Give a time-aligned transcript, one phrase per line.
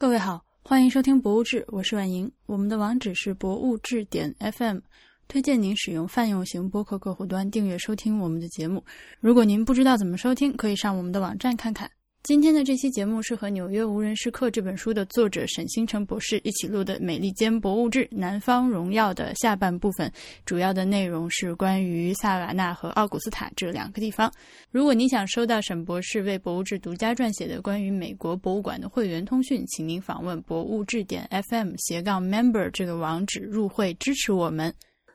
[0.00, 2.30] 各位好，欢迎收听《博物志》，我是婉莹。
[2.46, 4.78] 我们的网址是博物志点 FM，
[5.26, 8.84] 推荐您使用泛用型播客客户端订阅收听我们的节目。
[9.18, 11.90] 如果您不知道怎么收听，可以上我们的网站看看。
[12.28, 20.12] 今天的这期节目是和《纽约无人时刻》这本书的作者沈星辰博士一起录的《美利坚博物志：南方荣耀》的下半部分。
[20.44, 24.30] 主要的内容是关于萨瓦纳和奥古斯塔这两个地方。
[24.70, 34.70] 如果您想收到沈博士为博物志独家撰写的关于美国博物馆的会员通讯，请您访问博物志点 FM 斜杠 member 这个网址入会支持我们。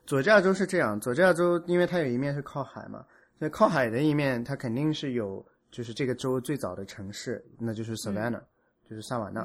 [0.07, 3.05] 佐治亚州是这样，佐治亚州因为它有一面是靠海嘛，
[3.37, 5.45] 所以靠海的一面它肯定是有。
[5.73, 8.39] 就是这个州最早的城市，那就是 Savannah，
[8.87, 9.41] 就是萨瓦纳，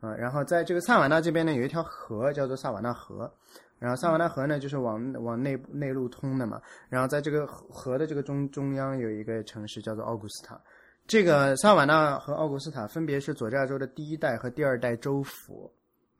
[0.00, 3.32] 啊，然后在这个萨瓦纳这边呢，有一条河叫做萨瓦纳河，
[3.78, 10.60] 然后萨瓦纳河呢就是往往内内陆通的嘛，然后在这个河的这个中中央有一个城市叫做奥古斯塔，
[11.06, 15.72] 这个萨瓦纳和奥古斯塔分别是佐治亚州的第一代和第二代州府，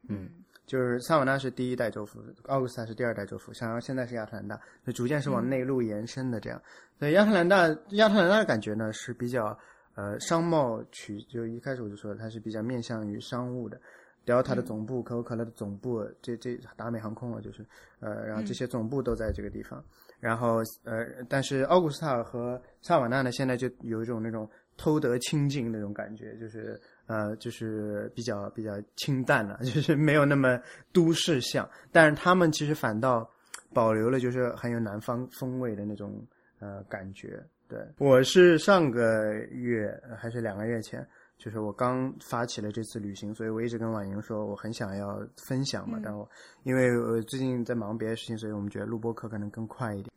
[0.09, 0.31] 嗯。
[0.69, 6.63] 就是萨瓦纳是第一代州府，奥古斯塔是第二代州府，想要现在是亚特兰大，就逐渐是往内陆延伸的这样。
[6.99, 9.59] 所以亚特兰大，亚特兰大的感觉呢是比较
[9.95, 13.81] 呃商贸区，就一开始我就说它是比较面向于商务的。
[14.27, 17.65] Delta 的总部，可口可乐的总部，这这达美航空啊，就是
[18.01, 19.83] 呃，然后这些总部都在这个地方。
[20.21, 26.79] 然后呃，但是奥古斯塔和萨瓦纳呢，现在就有一种那种偷得清净那种感觉，就是。
[27.09, 30.61] 呃，就是比较比较清淡了， 就是没有那么
[30.93, 33.29] 都市像，但是他们其实反倒
[33.75, 36.25] 保留了就是很有南方风味的那种
[36.61, 37.43] 呃感觉。
[37.67, 46.27] 对我是上个月还是两个月前，就是我刚发起了这次旅行，所以我一直跟婉莹说我很想要分享嘛，但我
[46.63, 50.11] 因为我最近在忙别的事情，所以我们觉得录播课可能更快一点。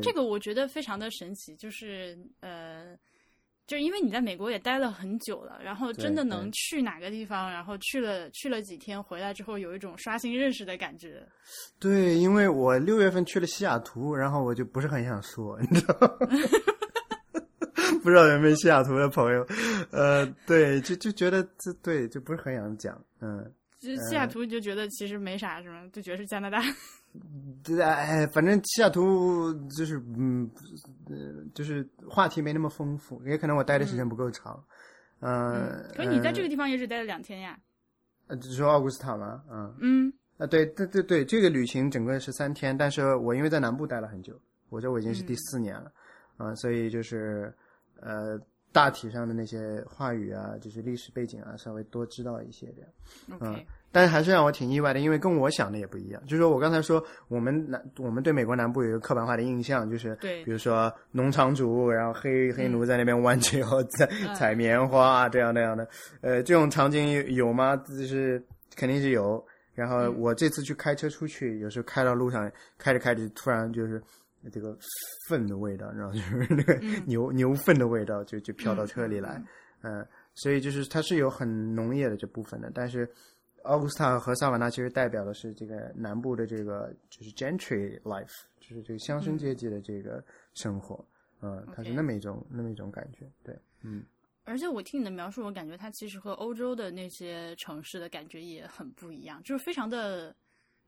[0.00, 2.96] 这个我觉得非常的神奇，就是呃。
[3.68, 11.22] 就是因为你在美国也待了很久了，然后真的能去哪个地方，然后去了去了几天，回来之后有一种刷新认识的感觉。
[11.78, 16.08] 对，因为我六月份去了西雅图，然后我就不是很想说，你知道吗？
[18.02, 19.46] 不知道有没有西雅图的朋友？
[19.90, 23.52] 呃，对，就就觉得这对就不是很想讲，嗯。
[23.80, 26.60] 就西雅图就觉得其实没啥什么，就觉得是加拿大。
[27.62, 30.50] 对，哎，反正西雅图就是，嗯，
[31.06, 34.62] 呃，就是话题没那么丰富，也可能我待的时间不够长，
[35.20, 35.84] 嗯。
[35.94, 37.58] 可是你在这个地方也只待了两天呀？
[38.28, 39.42] 呃，只说奥古斯塔吗？
[39.50, 39.74] 嗯。
[39.80, 40.12] 嗯。
[40.38, 45.92] 啊，对对对对，这个旅行整个是三天，但是我因为在南部待了很久，我这我已经是第四年了，
[46.36, 47.52] 啊，所以就是，
[48.00, 48.40] 呃，
[48.72, 53.64] 大体上的那些话语啊，就是历史背景啊，稍微多知道一些这样，嗯。
[53.90, 56.22] 但是还是让我挺意外的，因为跟我想的也不一样。
[56.26, 65.88] 就是说我刚才说，我们南我们对美国南部有一个刻板化的印象，就是对，比如说农场主，然后黑黑奴在那边弯脚采采棉花这样那样的。
[66.20, 67.74] 呃，这种场景有吗？
[67.76, 68.44] 就是
[68.76, 69.42] 肯定是有。
[69.74, 74.02] 然后我这次去开车出去，有时候开到路上，开着开着，突然就是
[74.52, 74.76] 这个
[75.30, 76.74] 粪的味道，然后就是那个
[77.06, 79.42] 牛牛粪的味道就就飘到车里来。
[79.82, 83.08] 嗯，所以就是它是有很农业的这部分的，但是。
[83.68, 90.24] 奥古斯塔和萨瓦纳其实代表的是这个南部的这个就是 gentry life，就是这个乡绅阶级的这个
[90.54, 91.04] 生活，
[91.42, 94.02] 嗯，它是那么一种那么一种感觉，对，嗯。
[94.44, 100.34] 而且我听你的描述，我感觉它其实和欧洲的那些城市的感觉也很不一样，就是非常的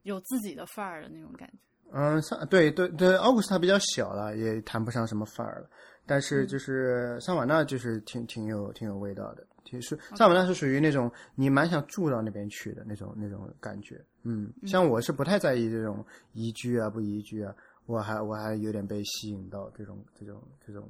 [0.01, 1.57] 有自己的范儿的那种感觉。
[1.91, 5.69] 嗯，萨对对对，奥古斯塔比较小了，也谈不上什么范儿了，
[6.07, 9.45] 但是就是萨瓦纳就是挺挺有挺有味道的。
[9.63, 17.55] 其实萨瓦纳是属于那种你蛮想住到那边去的那种那种感觉，嗯，像我是不太在意这种宜居啊不宜居啊，
[17.85, 20.87] 我还我还有点被吸引到这种这种这种，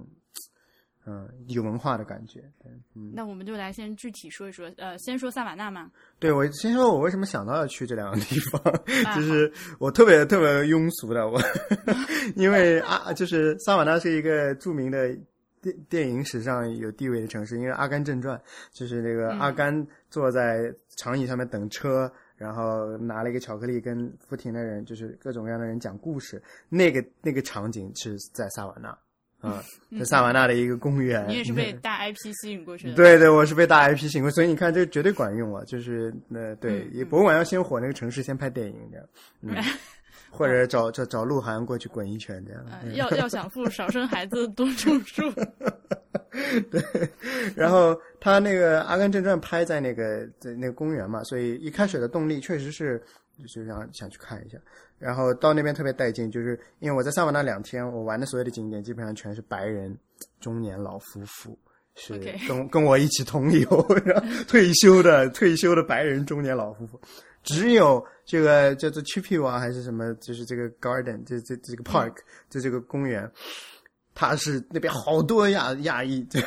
[1.05, 2.43] 嗯，有文化的感觉，
[2.95, 3.11] 嗯。
[3.13, 5.91] 那我们就来先具体说一说，呃，先说萨瓦纳嘛。
[6.17, 8.61] 对，我先说我为什么想到要去这两个地方，
[9.15, 11.39] 就是我特别特别庸俗的我，
[12.35, 15.15] 因为 啊，就是萨瓦纳是一个著名的。
[15.61, 18.37] 电电影史上有地位的城市，因为《阿甘正传》
[18.71, 26.41] 就是那个阿甘坐在长椅上面等车，然后拿了一个巧克力跟不停的人，就是各种各样的人讲故事。
[26.67, 28.89] 那个那个场景是在萨瓦纳，
[29.39, 29.63] 啊，
[29.99, 31.27] 在萨瓦纳的一个公园。
[31.27, 32.95] 你也是被 大 IP 吸引过去的。
[32.95, 35.63] 对对，我是被大 IP 吸引过，所以你看这绝对管用啊！
[35.65, 39.05] 就是呃，对，博物馆要先火，那个城市先拍电影这样。
[39.41, 39.55] 嗯。
[40.31, 42.65] 或者找找找鹿晗过去滚一圈这样。
[42.95, 45.21] 要要想富，少生孩子，多种树。
[46.71, 46.81] 对，
[47.55, 53.01] 然后他那个《阿甘正传》拍在那个在那个公园嘛，所以一开始的动力确实是
[53.53, 54.57] 就想想去看一下。
[54.97, 59.95] 然后到那边特别带劲，就是因为我在萨瓦那两天，我玩的所有的景点基本上全是白人
[60.39, 61.57] 中年老夫妇，
[61.95, 62.17] 是
[62.47, 67.01] 跟跟我一起同游， 然后退休的退休的白人中年老夫妇。
[67.43, 72.15] 只有这个叫做 Chippewa 还是什么，就是这个 garden，这这这个 park，
[72.49, 73.29] 就这个公园，
[74.13, 76.43] 它是那边好多亚亚裔，对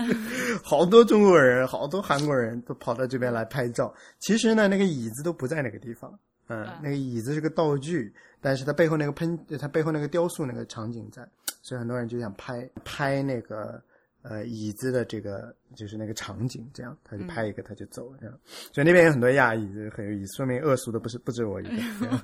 [0.64, 3.92] 好多中国人，好多韩国人都跑到这边来拍照。
[4.18, 6.10] 其实呢，那个椅子都不在那个地方，
[6.48, 6.72] 嗯，嗯。
[6.82, 11.26] 那个椅子是个道具，但是它背后那个喷，它背后那个雕塑那个场景在，
[11.62, 13.82] 所以很多人就想拍拍那个
[14.22, 18.40] 呃椅子的这个就是那个场景，这样他就拍一个他就走了这样，
[18.72, 21.70] 所以那边有很多亚裔，这个很有意思，说明恶俗的不是不止我一个。
[22.00, 22.20] 这样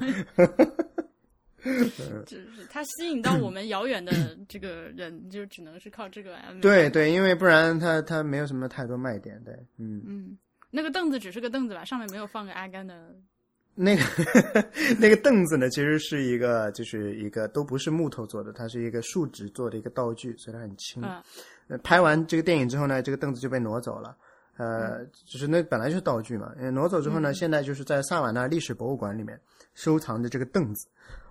[2.27, 4.13] 就是它吸引到我们遥远的
[4.49, 6.55] 这个人，就只能是靠这个来。
[6.63, 10.01] 对对，因为不然他他没有什么太多卖点，对，嗯。
[10.07, 10.39] 嗯，
[10.71, 13.17] 那个凳子只是个凳子吧，上面没有放个阿甘的。
[13.79, 14.03] 那个
[14.99, 21.03] 那个凳子呢，其实是一个，就是一个都不是木头做的，它是一个树脂做的一个道具，所以它很轻。
[21.83, 24.17] 拍完这个电影之后呢，这个凳子就被挪走了。
[24.57, 29.39] 呃，就是那本来就是道具嘛，呃挪走之后呢，现在就是在萨瓦纳历史博物馆里面
[29.75, 30.89] 收藏着这个凳子。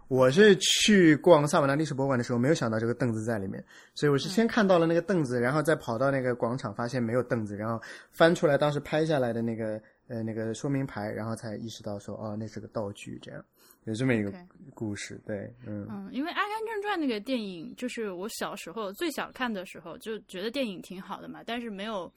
[0.08, 3.66] 我是去逛萨瓦纳历史博物馆的时候，没有想到这个凳子在里面，
[3.96, 7.82] 所以我是先看到了那个凳子，然后再跑到那个广场，发现没有凳子，然后
[8.12, 13.44] 翻出来当时拍下来的那个呃那个说明牌，然后才意识到说哦，那是个道具，这样
[13.86, 14.32] 有这么一个
[14.74, 22.12] 故事，对，嗯嗯，因为《阿甘正传》那个电影，就是我小时候最小看的时候，就觉得电影挺好的嘛，但是没有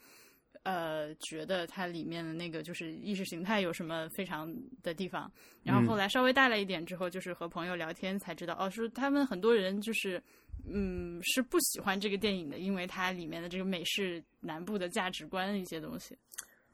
[0.63, 4.51] 呃觉得它里面的那个就是意识形态有什么非常
[4.83, 5.31] 的地方。
[5.63, 10.23] 然后后来稍微大了一点之后，就是和朋友聊天才知道，哦，说他们很多人就是
[10.67, 16.17] 嗯是不喜欢这个电影的，因为它里面的这个美式南部的价值观一些东西。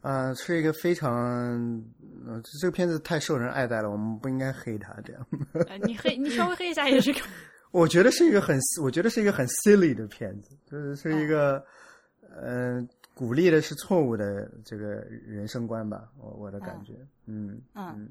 [0.05, 1.11] 啊、是一个非常，
[2.27, 5.27] 呃，这个片子太受人爱戴了，我们不应该黑他这样。
[5.67, 7.21] 呃，你黑你稍微黑一下也是可
[7.73, 11.65] 我觉得是一个很，我觉得是一个很 silly 的片子，就是是一个，
[12.43, 14.87] 嗯、鼓励的是错误的这个
[15.27, 16.93] 人生观吧，我我的感觉，
[17.27, 18.09] 嗯嗯。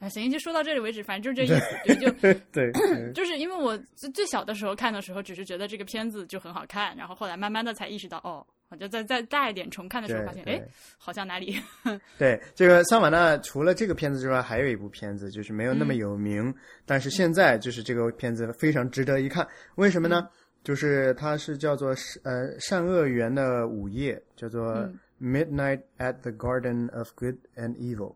[0.00, 2.10] 啊，行，就说到这里为止，反正就这意思，对，就
[2.50, 2.72] 对，
[3.14, 10.68] 就是因为我最最小的时候看的时候，只是觉得这个片子就很好看，然后后来慢慢的才意识到，哦，我就再再大一点重看的时候发现，对哎，
[10.98, 11.60] 好像哪里，
[12.18, 16.54] 对，这个桑瓦纳除了这个片子之外，还有一部片子，就是没有那么有名，
[16.86, 19.46] 但是现在就是这个片子非常值得一看。
[19.76, 20.28] 为什么呢？
[20.62, 28.14] 就是它是叫做呃善恶园的午夜，叫做嗯 Midnight at the Garden of Good and Evil。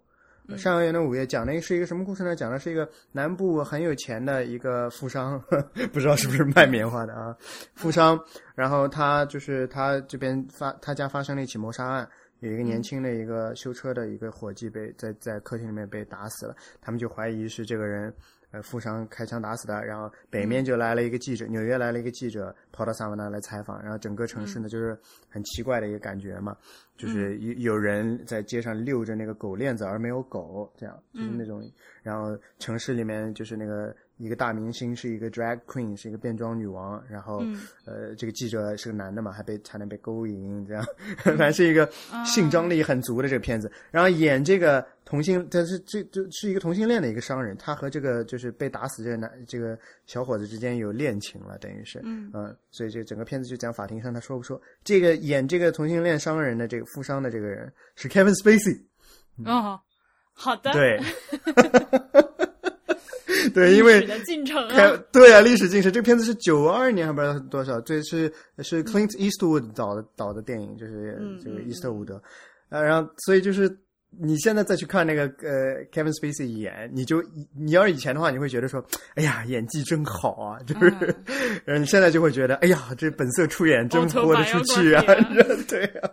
[0.56, 2.34] 善恶园的五月讲的是一个什么故事呢？
[2.34, 5.38] 讲的是一个南部很有钱的一个富商，
[5.92, 7.36] 不知道是不是卖棉花的啊，
[7.74, 8.18] 富商。
[8.54, 12.08] 然后他就是他这边发他家发生了一起谋杀案，
[12.40, 18.12] 有一个年轻的一个修车的一个伙计被在在客厅里面被打死了，他们就怀疑是这个人。
[18.50, 24.98] 呃，富商开枪打死的，然后北面就来了一个记者，纽约来了一个记者，跑到萨瓦纳来采访，然后整个城市呢就是
[25.28, 26.56] 很奇怪的一个感觉嘛，
[26.96, 31.62] 就是有有人在街上遛着那个狗链子，而没有狗，这样就是那种，
[32.02, 37.42] 然后城市里面就是那个一个大明星是一个 drag queen，是一个变装女王，然后、
[37.84, 40.84] 呃这个记者是个男的嘛，还被差点被勾引，这样，
[41.24, 41.88] 反正是一个
[42.24, 52.30] 性张力很足的这个片子，然后演这个同性，他是这就是一个同性恋的一个商人，他和这个就是被打死这个男这个小伙子之间有恋情了，等于是，嗯。
[52.70, 58.80] 所以这整个片子就讲法庭上他说不说，这个演这个同性恋商人的这个富商的这个人是 Kevin Spacey，
[59.44, 59.80] 哦，
[60.32, 61.00] 好的，对，
[63.54, 64.68] 对，因为历史的进程
[65.12, 72.20] 对啊，历史进程，这片子是九二年还不知道多少，对，是是 Clint Eastwood 导的导的电影，就是嗯这个伊斯特伍德，
[72.68, 73.68] 呃，然后所以就是
[74.18, 77.22] 你现在再去看那个呃 Kevin Spacey 演，你就
[77.54, 78.82] 你要是以前的话，你会觉得说，
[79.14, 80.88] 哎呀，演技真好啊，就是，
[81.64, 85.02] 然后你现在就会觉得，哎呀，这本色出演真播得出去啊
[85.68, 86.10] 对啊。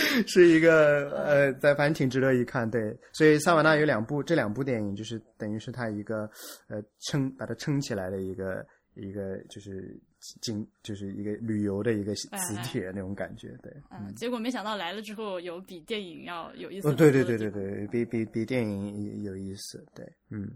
[0.26, 6.30] 是一个呃，在反正挺值得一看，对，所以萨瓦纳有两部，这两部电影就是等于是他一个
[6.68, 9.98] 呃撑把它撑起来的一个一个就是
[10.40, 17.10] 景，就是一个旅游的一个磁铁那种感觉，对，嗯，结果没想到来了之后有比电影要有意思哦，对。
[17.10, 20.48] 对对对对，比比比电影有意思，对，嗯。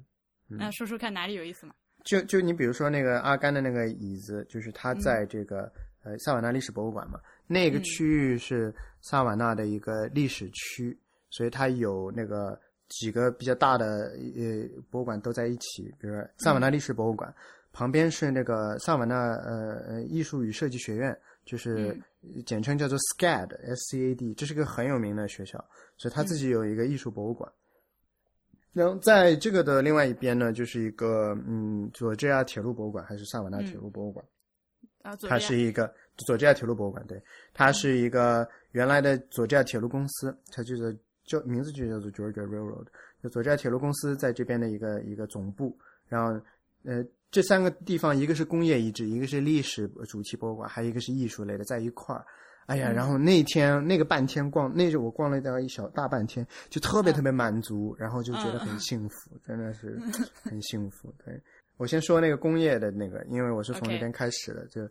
[0.48, 1.74] 那说说看哪里有意思嘛？
[2.04, 5.70] 就就你比如说那个阿甘的那个椅子，就是他在这个、
[6.02, 10.96] 呃萨瓦纳历史博物馆嘛，那个区域是萨瓦纳的一个历史区，
[11.30, 17.32] 所以它有那个几个比较大的呃博物馆都在一起，比如说萨瓦纳历史博物馆、
[17.72, 21.96] 旁边是那个萨瓦纳呃呃艺术与设计学院，就是
[22.44, 25.64] 简称叫做 SCAD S C A D，这是个很有名的学校，
[25.96, 27.50] 所以它自己有一个艺术博物馆。
[28.72, 34.24] 然后在这个的另外一边呢，就是一个嗯佐治亚铁路博物馆，还是萨瓦纳铁路博物馆。
[35.02, 37.22] 啊，它是一个佐治亚铁路博物馆，对，
[37.54, 42.86] 它是一个原来的佐治亚铁路公司，它就是就名字就叫做 Georgia Railroad，
[43.22, 45.76] 就佐治亚铁路公司在这边的一个一个总部。
[46.08, 46.40] 然后，
[46.84, 52.24] 呃，这三个地方，一个是工业遗址，一个是历史主题博物馆，还有一个是艺术类的，在一块儿。
[52.66, 59.98] 哎呀，然后那天那个半天逛，那就我逛了大概一小大半天，就特别特别满足，然后就觉得很幸福，真的是
[60.42, 61.12] 很幸福。
[61.24, 61.40] 对
[61.80, 64.82] 我先说那个工业的那个，因为我是从那边开始的，就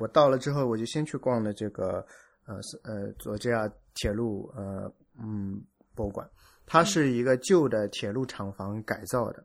[0.00, 2.06] 我到了之后，我就先去逛了这个
[2.46, 4.88] 呃呃佐治亚铁路呃
[5.18, 5.60] 嗯
[5.96, 6.24] 博物馆，
[6.64, 9.44] 它是一个旧的铁路厂房改造的，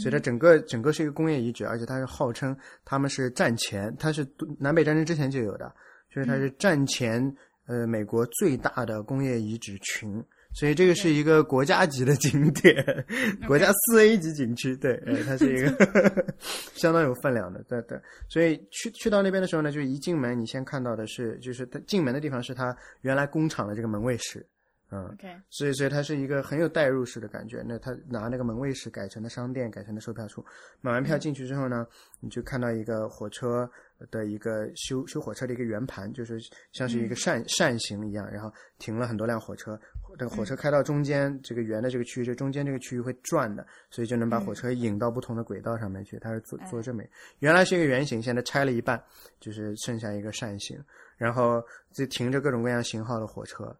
[0.00, 4.26] 所以它整个整个是一个工业遗址，而且它是号称他们是战前，它是
[4.58, 5.72] 南北战争之前就有的。
[6.10, 7.34] 所以它是战前
[7.66, 10.22] 呃美国最大的工业遗址群，
[10.54, 12.84] 所以这个是一个国家级的景点，
[13.48, 16.26] 国家四 A 级景区，对， 它是一个
[16.74, 17.98] 相当有分量的，对对。
[18.28, 24.46] 所以去去到那边的时候呢，就一进门你先看到的是，就是它进门的地方是它原来工厂的这个门卫室。
[24.94, 27.64] 嗯，OK，所以所以它是一个很有代入式的感觉。
[27.66, 30.44] 那他拿那个门卫室改成了商店，改成了售票处。
[30.82, 31.86] 买完票进去之后呢，
[32.20, 33.66] 你就看到一个火车
[34.10, 36.38] 的一个修修火车的一个圆盘，就是
[36.72, 39.80] 像是一个扇扇形一样，然后停了很多辆火车。
[40.18, 46.18] 这个火车开到中间这个圆的这个区域，这中间这个区域会转的，所以就能把火车引到不同的轨道上面去。
[46.18, 47.02] 它是做做这么，
[47.38, 49.02] 原来是一个圆形，现在拆了一半，
[49.40, 50.78] 就是剩下一个扇形，
[51.16, 53.74] 然后就停着各种各样型号的火车。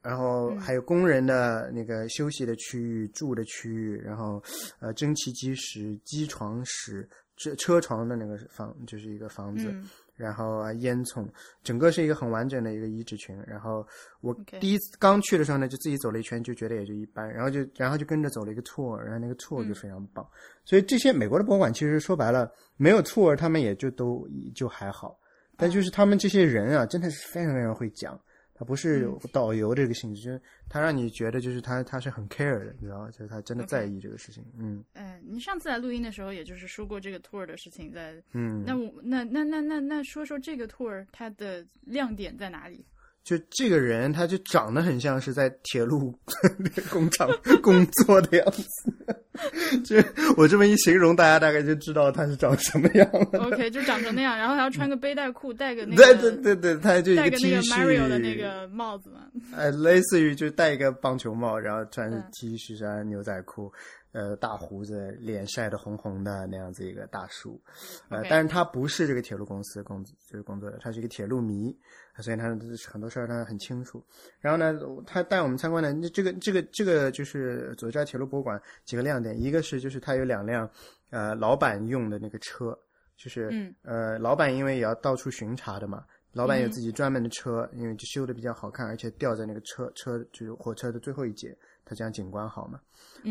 [0.00, 4.42] 然后还有工人的那个休息的区域、住的区域，然后
[4.78, 9.74] 呃蒸汽机室、机床室、车车床的那个房，就是一个房子。
[10.16, 11.26] 然后啊烟囱，
[11.62, 13.36] 整个是一个很完整的一个遗址群。
[13.46, 13.86] 然后
[14.20, 17.28] 我第一次刚去的时候呢，就自己走了一圈，就觉得也就一般。
[17.32, 20.26] 然后就然后就跟着走了一个 tour，然后那个 tour 就非常棒。
[20.64, 25.18] 所以这些美国的博物馆其实说白了，没有 tour 他们也就都就还好。
[25.56, 28.18] 但就是他们这些人啊，真的是非常非常会讲。
[28.54, 34.44] 他不是导游这个性质，就是他让你觉得就是他他是很 care 的，你知道吗就是他真的在意这个事情。
[34.56, 42.84] 嗯，嗯，你上次来录音的时候，也就是说过这个 tour 的事情，在嗯，那我那那那那那说说这个 tour 它的亮点在哪里？
[43.24, 46.14] 就这个人，他就长得很像是在铁路
[46.92, 47.26] 工厂
[47.62, 49.23] 工作的样子。
[49.84, 49.96] 就
[50.36, 53.40] 我这么一形容，大家大概就知道他是长什么样了。
[53.40, 59.26] OK，就长成那样，然后还要穿个背带裤，戴个那个对对对对，他就一个 T 恤，Mario 的那个帽子嘛。
[59.52, 63.72] 呃，类似于就戴一个棒球帽，然后穿 T 恤衫、牛仔裤。
[64.12, 67.60] 呃，大胡子，脸晒得红红的那样子一个大叔，
[68.08, 71.76] 呃，但是他不是这个铁路公司工就是工作的，他是一个铁路迷，
[72.22, 72.48] 所以他
[72.88, 74.04] 很多事儿他很清楚。
[74.40, 80.68] 然后呢，他带我们参观的这个这个这个就是佐治亚铁路博物馆几个亮点，一个是就是他有两辆
[81.10, 82.78] 呃老板用的那个车，
[83.16, 92.80] 就是呃老板因为也要到处巡查的嘛，老板有自己专门的车，因为就修的比较好看，而且吊在那个车车就是火车的最后一节，他这样景观好嘛。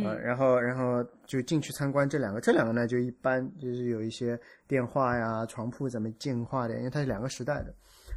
[0.03, 7.71] 呃，然后，然后就进去参观这两个，这两个呢就一般，就是有一些电话呀、床铺怎么进化的，因为它是两个时代的，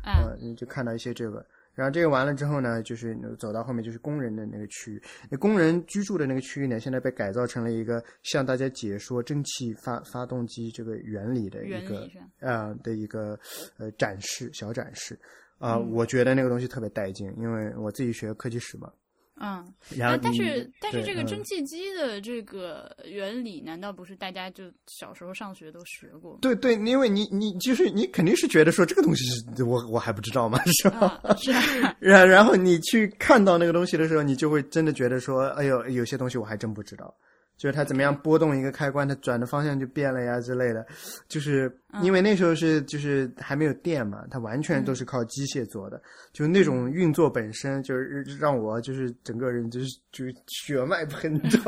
[0.06, 1.44] 啊，就看到一些这个。
[1.75, 12.08] 然后这个完了之后呢，就是走到后面就是工人的那个区域，那工人居住的那个区域呢，现在被改造成了一个向大家解说蒸汽发发动机这个原理的一个
[12.40, 13.38] 啊的一个
[13.76, 15.18] 呃展示小展示
[15.58, 18.90] 啊，我觉得那个东西特别带劲，因为我自己学科技史嘛。
[19.38, 19.66] 嗯，
[19.97, 26.38] 然后但是但是这个蒸汽机的这个原理，难道不是大家就小时候上学都学过？
[26.40, 29.25] 对对，因为你你就是你肯定是觉得说这个东西
[29.55, 30.59] 是我我还不知道吗？
[30.64, 31.21] 是吧？
[31.37, 31.95] 是啊。
[32.00, 37.14] 然然后你去看到那个东西的时候，你就会真的觉得说，哎呦，有些东西我还真不知道。
[37.56, 40.86] 就是它怎么样拨动一个开关，它转的方向就变了呀之类的。
[41.28, 46.00] 就是因为那时候是就是还没有电嘛，它完全都是靠机械做的。
[46.32, 51.60] 就那种运作本身，就是让我就是整个人就是就血脉喷张。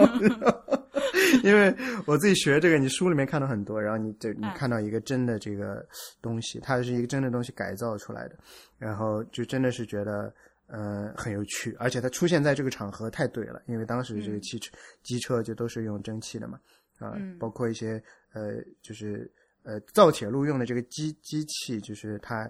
[1.43, 1.75] 因为
[2.07, 5.87] 我自己学这个，你书里面看到很多，然后你这你看到一个真的这个
[6.21, 8.37] 东西，它是一个真的东西改造出来的，
[8.79, 10.33] 然后就真的是觉得。
[10.69, 16.61] 呃，很有趣，而且它出现在这个场合太对了，因为当时这个汽车、机车就都是用蒸汽的嘛，
[16.99, 18.03] 啊，包括一些
[18.35, 19.31] 呃，就是
[19.63, 22.49] 呃造铁路用的这个机机器，就是它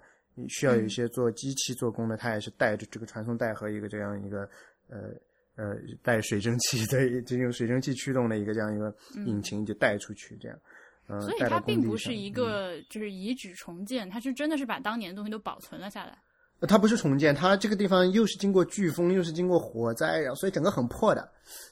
[0.48, 4.50] 需要有一些做机器做工的，它也是带着这个传送带和一个这样一个
[4.88, 5.14] 呃
[5.54, 8.92] 呃带水蒸气的，就用水蒸气驱动的一个这样一个
[9.26, 10.58] 引擎就带出去，这样，
[11.06, 16.18] 嗯，所以它并不是一个就是遗址重建，它是真的是把当年的东西都保存了下来。
[16.66, 21.30] 它不是重建，它这个地方又是经过飓风，又是经过火灾，然后所以整个很破的，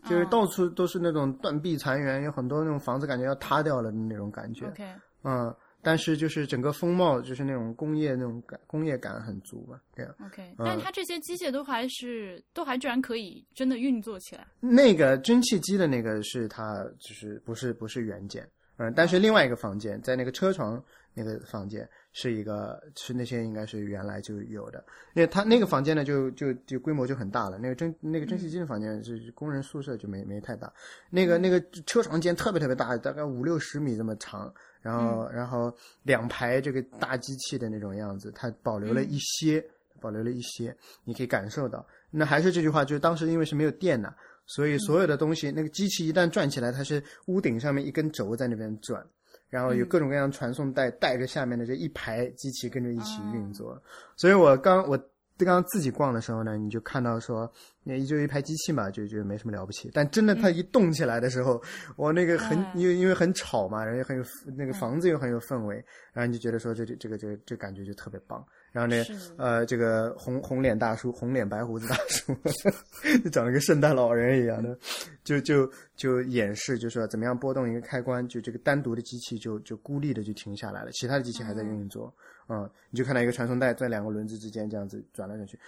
[0.09, 4.67] 就是到处都是那种断壁残垣，有很多那种房子感觉要塌掉了的那种感觉。
[4.67, 4.85] OK，
[5.25, 5.53] 嗯，
[5.83, 10.15] 但是就是整个风貌就是那种工业那种感，工业感很足吧，这样。
[10.25, 14.47] OK，但它这些机械都还是都还居然可以真的运作起来。
[14.61, 20.81] 那个蒸汽机的那个是它就是不是不是原件，嗯，但是另外一个房间在那个车床
[21.17, 30.73] 那个房间是一个是那些应该是原来就有的，因为它那个房间呢就就就规模就很大了，那个蒸那个蒸汽机的房间是工人宿舍就没没太大，
[31.11, 39.65] 那个那个车床间特别特别大，大概五六十米这么长，然后然后两排这个大机器的那种样子，它保留了一些。
[39.99, 41.85] 保留了一些，你可以感受到。
[42.11, 49.05] 那还是这句话，就是当时因为是没有电的，所以所有的东西，那个机器一旦转起来，它是屋顶上面一根轴在那边转，
[49.49, 53.81] 然后有各种各样传送带带着下面的这一排机器跟着一起运作。
[54.17, 54.97] 所以我刚我
[55.39, 57.51] 刚刚自己逛的时候呢，你就看到说，
[57.85, 59.91] 那就一排机器嘛，就觉得没什么了不起。
[59.93, 61.63] 但真的它一动起来的时候，
[61.95, 64.25] 我那个很因为因为很吵嘛，然后很有
[64.57, 65.77] 那个房子又很有氛围，
[66.13, 68.43] 然后你就觉得说这这这个这个这感觉就特别棒。
[68.77, 69.03] 然后呢，
[69.39, 72.37] 呃，这个红红脸大叔，红脸白胡子大叔，
[73.25, 74.79] 就长得跟圣诞老人一样的，
[75.25, 75.67] 就就
[75.97, 82.15] 就演示，就说怎么样拨动一个开关，就这个单独的机器就就孤立的就停下来了，其他的机器还在运作。
[82.51, 85.59] 嗯，你就看到一个传送带在两个轮子之间这样子转来转去。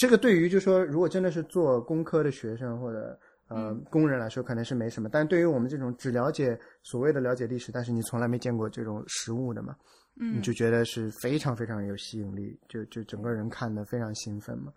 [0.00, 9.76] 这个对于就说如果真的是做工科的学生或者呃工人来说，可能是没什么，但对于我们这种只了解所谓的了解历史，但是你从来没见过这种实物的嘛。
[10.18, 14.72] 你就觉得是非常非常有吸引力，就就整个人看的非常兴奋嘛。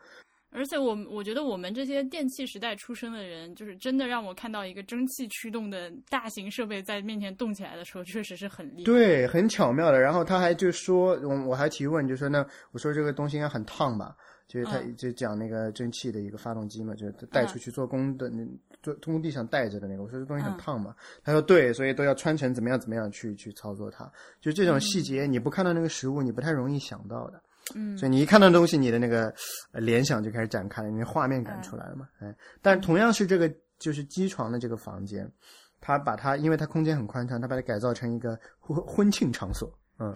[0.53, 8.83] 而且我我觉得我们这些电气时代出生的人，就是真的让我看到一个蒸汽驱动的大型设备在面前动起来的时候，确实是很厉害。
[8.83, 10.00] 对，很巧妙的。
[10.00, 14.13] 然后他还就说，我我还提问，就说那我说这个东西应该很烫吧？
[14.51, 18.46] 就是他就讲那个蒸汽的一个发动机嘛，就是带出去做工的那
[18.84, 20.03] 做工地上带着的那个。
[20.03, 20.93] 我说这东西很烫嘛？
[21.24, 24.12] 他说对，所以都要穿成怎么样怎么样去去操作它。
[24.41, 27.41] 就这种细节，你不看到那个实物，你不太容易想到的。
[27.75, 29.34] 嗯，所以你一看到东西，你的那个
[29.72, 32.10] 联想就开始展开了，你的画面感出来了嘛？
[32.20, 35.31] 哎，但同样是这个就是机床的这个房间，
[35.79, 39.71] 他把它，因为它空间很宽敞，他把它改造成一个婚婚庆场所。
[40.01, 40.15] 嗯，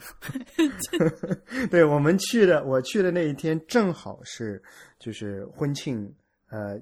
[1.70, 4.60] 对我们去的，我去的那一天正好是
[4.98, 6.12] 就是婚庆，
[6.50, 6.76] 呃，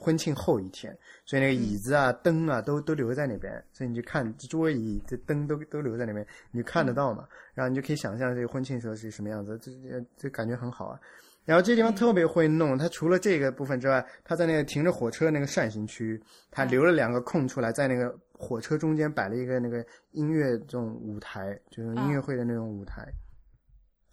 [0.00, 10.98] 婚庆后一天，所以那个椅子啊、灯啊都都留在那边，所以你就看桌椅、这灯都都留在那边，你就看得到嘛，然后你就可以想象这个婚庆时候是什么样子，这这这感觉很好啊。
[11.44, 23.12] 然后这地方特别会弄，它除了这个部分之外，它在那个停着火车那个扇形区，它留了两个空出来，在那个火车中间摆了一个那个音乐这种舞台，就是音乐会的那种舞台。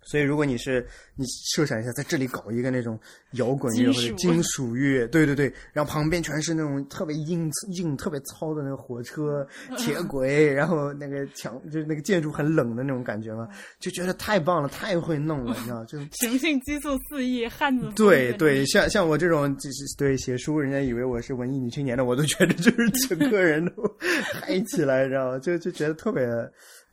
[0.04, 0.86] 所以，如果你是
[1.16, 3.00] 你设想一下，在这里搞一个那种
[3.34, 13.48] 摇滚乐或者金属乐，对对对，然后旁边全是那种特别硬硬、特别糙的那个火车、铁轨，然后那个墙就是那个建筑很冷的那种感觉嘛，
[13.80, 15.84] 就觉得太棒了，太会弄了，你知道？
[15.86, 23.74] 就 雄性激素四溢，汉子对对，像像我这种就是对写书，人家以为我是文艺女青年的，我都觉得就是整个人都
[24.34, 25.40] 嗨起来，你知道吗？
[25.40, 26.24] 就就觉得特别。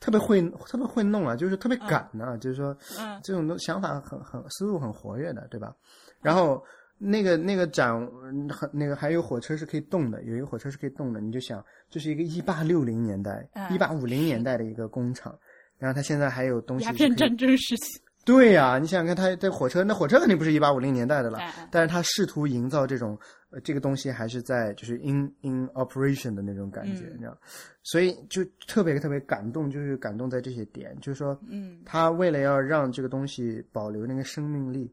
[0.00, 5.72] 特别会，特别会弄啊，就是特别赶呢、啊，就是说，嗯，这种都想法很很思路很活跃的，对吧？
[6.22, 6.62] 然后
[6.98, 7.94] 那个那个展
[8.48, 15.38] 很那个还有火车是可以动的，有一个火车是可以动的，你就想这是一个一八六零年代、一八五零年代的一个工厂，
[15.78, 16.86] 然后它现在还有东西。
[16.86, 18.00] 鸦片战争时期。
[18.22, 21.38] 对呀、啊，你想想看，它这火车，那火车肯定不是一八五零年代的了，
[21.70, 23.18] 但是它试图营造这种，
[23.50, 27.38] 呃，这个东西还是在就是 in in operation 的那种感觉，嗯、你知道，
[27.82, 34.92] 所以就特别特别感动，就是感动在这些点，就是说，嗯，他为了要让这个东西保留那个生命力，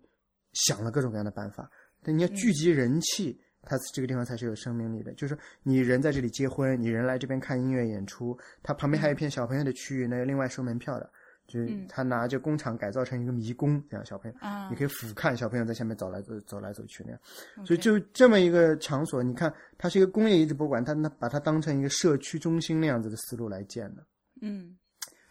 [0.54, 1.70] 想了各种各样的办法，
[2.04, 3.40] 但你要聚集人气。
[3.70, 11.12] 它这个地方才是有生命力的，就是你人在这里结婚，你人来这边看音乐演出，它旁边还有一片小朋友的区域，那另外收门票的。
[11.48, 17.20] 就是他拿着工厂改造成一个迷宫，这样小朋友，啊、你可以俯瞰小朋友在下面走来走走来走去那样。
[17.66, 24.06] 所以就这么一个场所，你看它是一个工业遗址博物馆，它那把它当成一个社区中心那样子的思路来建的。
[24.42, 24.78] 嗯，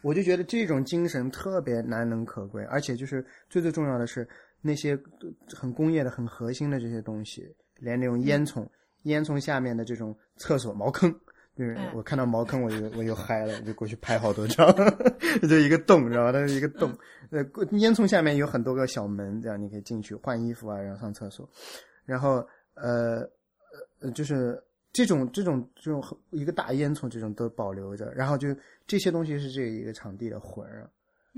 [0.02, 4.26] 我就觉得这种精神特别难能可贵，而且就是最最重要的是
[4.62, 4.98] 那些
[5.54, 8.70] 很工业的、很核心的这些东西，连那种烟囱、嗯、
[9.02, 11.14] 烟囱下面的这种厕所茅坑。
[11.56, 14.70] 就是我看到茅坑，我就我就嗨了，就过去拍好多张，
[15.48, 16.32] 就一个洞，知道吧？
[16.32, 16.92] 它是一个洞，
[17.30, 17.42] 呃，
[17.78, 21.48] 烟囱下面有很多个小门，这样你可以进去换衣服啊，然后上厕所，
[22.04, 23.26] 然后呃
[24.02, 28.54] 呃，就是这种这种这种一个大烟囱，这种都保留着，然后就
[28.86, 30.86] 这些东西是这一个场地的魂啊。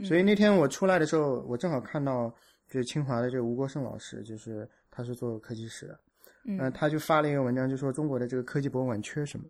[0.03, 2.29] 所以那天我出来的时候，我正好看到
[2.69, 6.01] 就是清华的这个吴国胜老师，就是他是做科技史的，
[6.45, 9.47] 嗯、呃，他就发了一个文章，就说中国的这个科技博物馆缺什么。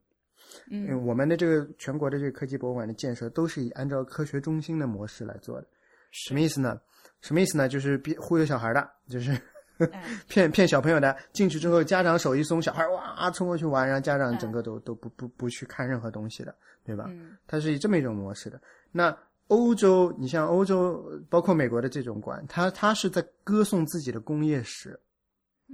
[0.71, 5.67] 嗯，我们的这个全国的这个科技博物馆的建设都是以按照科学中心的模式来做的。
[6.11, 6.81] 什么意思呢？
[7.21, 7.69] 什么意思呢？
[7.69, 9.39] 就是别忽悠小孩的，就是
[10.29, 11.17] 骗骗小朋友的。
[11.33, 17.11] 进去之后，家长手一松，小孩哇冲过去玩，然后家长整个都都不不不去看任何东西的，对吧？
[17.47, 18.61] 它是以这么一种模式的。
[18.91, 19.17] 那
[19.49, 24.99] 欧洲，你像欧洲，包括美国的这种馆，它它是在歌颂自己的工业史。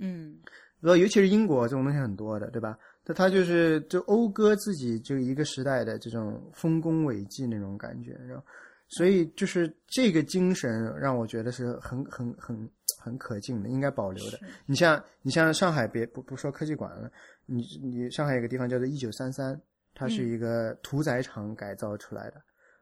[0.00, 0.38] 嗯，
[0.80, 2.78] 呃，尤其是英国这种东西很多的，对吧？
[3.06, 8.44] 那他就是就讴歌自己就一个时代的这种丰功伟绩那种感觉，然后。
[8.86, 14.38] 所以就是这个精神让我觉得是很很很很可敬的，应该保留的。
[14.66, 17.10] 你像你像上海，别不不说科技馆了，
[17.46, 19.58] 你你上海有个地方叫做一九三三，
[19.94, 22.34] 它是一个屠宰场改造出来的，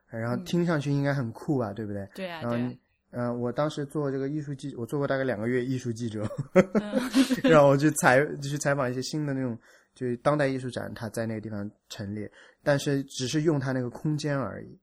[0.09, 2.07] 然后听上去应该很酷啊，对不对？
[2.13, 2.41] 对啊。
[2.41, 2.75] 然后
[3.11, 6.29] 嗯，我当时做这个艺术记，我做过大概两个月艺术记者，
[7.49, 9.57] 让我去采去采访一些新的那种
[9.93, 12.31] 就是当代艺术展，它在那个地方陈列，
[12.63, 14.79] 但是只是用它那个空间而已。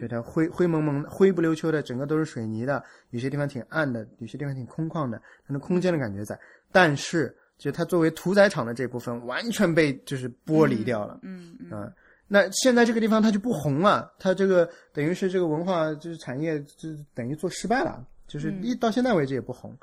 [0.00, 6.38] 就它灰灰蒙蒙、灰不溜秋的，整个都是水泥的，有些地方挺暗的，有些地方挺空旷的，它的空间的感觉在。
[6.72, 11.20] 但是，就它作为屠宰场的这部分，完全被就是剥离掉了。
[11.22, 11.92] 嗯嗯。
[12.26, 19.76] 那现在这个地方它就不红了，它这个等于是这个文化就是产业就等于做失败了，就是一到现在为止也不红。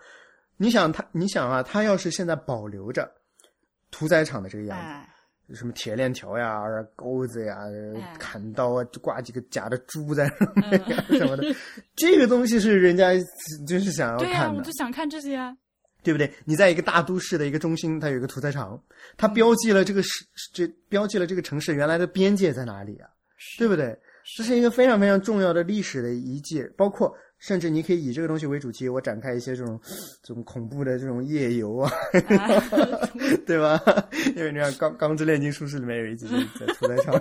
[0.57, 3.09] 你想它，你想啊，它要是现在保留着
[3.93, 5.09] 屠宰场的这个样子。
[5.53, 6.63] 什么铁链条呀、
[6.95, 7.57] 钩子呀、
[8.17, 11.43] 砍刀啊，挂几个假的猪在上面呀 什么的，
[11.95, 13.11] 这个东西是人家
[13.67, 14.25] 就是想要看的。
[14.25, 15.55] 对呀，我就想看这些啊，
[16.01, 16.33] 对不对？
[16.45, 18.81] 你在一个大都市的一个中心，它有一个屠宰场，
[19.17, 23.09] 它标记了这个市，这标记了这个城市原来的边界在哪里啊？
[23.59, 23.95] 对不对？
[24.37, 27.13] 这是一个非常非常重要的历史的遗迹，包括。
[27.43, 29.77] 甚至你可以以这个东西为主题，我展开一些这种
[30.23, 31.91] 这种恐怖的这种夜游啊，
[33.45, 33.77] 对吧？
[34.37, 37.13] 因为你看《钢钢之炼金术士》里面有一集就是在屠宰场，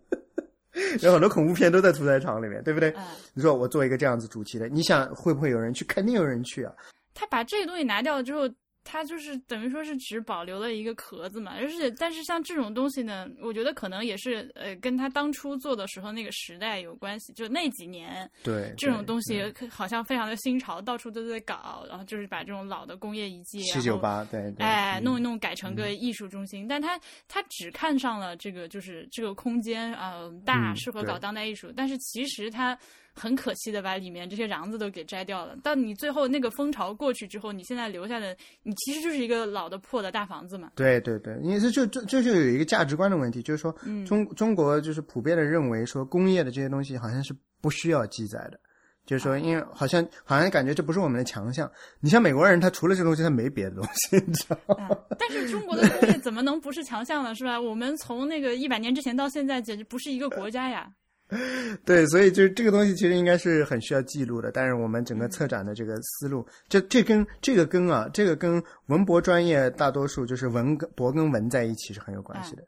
[1.02, 2.90] 有很多恐怖片都在屠宰场里面，对不对？
[3.34, 5.84] 你说我做一个这样子主题的，你想会不会有人去？
[5.84, 6.72] 肯定有人去啊！
[7.12, 8.48] 他把这个东西拿掉了之后。
[8.90, 26.98] 它就是等于说是只保留了一个壳子嘛，而且但是像这种东西呢，我觉得可能也是呃跟他当初做的时候那个时代有关系，就那几年，对这种东西好像非常的新潮，到处都在搞，然后就是把这种老的工业遗迹，七九八，对，哎，弄一弄改成个艺术中心，但他
[27.28, 30.14] 他只看上了这个就是这个空间啊
[30.46, 32.78] 大，适合搞当代艺术，但是其实他。
[33.14, 35.56] 很可惜的把里面这些瓤子都给摘掉了。
[35.62, 40.72] 但你最后那个风潮过去之后，你现在留下的，你其实就是一个老的破的大房子嘛。
[40.74, 43.74] 对对对，因为这就这这就有一个价值观的问题，就是说，
[44.06, 48.60] 中中国就是普遍的认为说工业的这些东西好像是不需要记载的，
[49.04, 51.70] 就是说，因为好像好像感觉这不是我们的强项。
[52.00, 54.96] 你像美国人，他除了这东西，他没别的东西，你知道吗？
[55.18, 57.34] 但是中国的工业怎么能不是强项呢？
[57.34, 57.60] 是吧？
[57.60, 60.88] 我们从那个一百年之前到现在，简直不是一个国家呀。
[61.84, 64.50] 对，所以就是这个东西其实应该是很需要记录的。
[64.50, 72.62] 但是我们整个策展的这个思路，这这跟这个跟啊，这个跟文博专业大多数就是文博跟文在一起是很有关系的。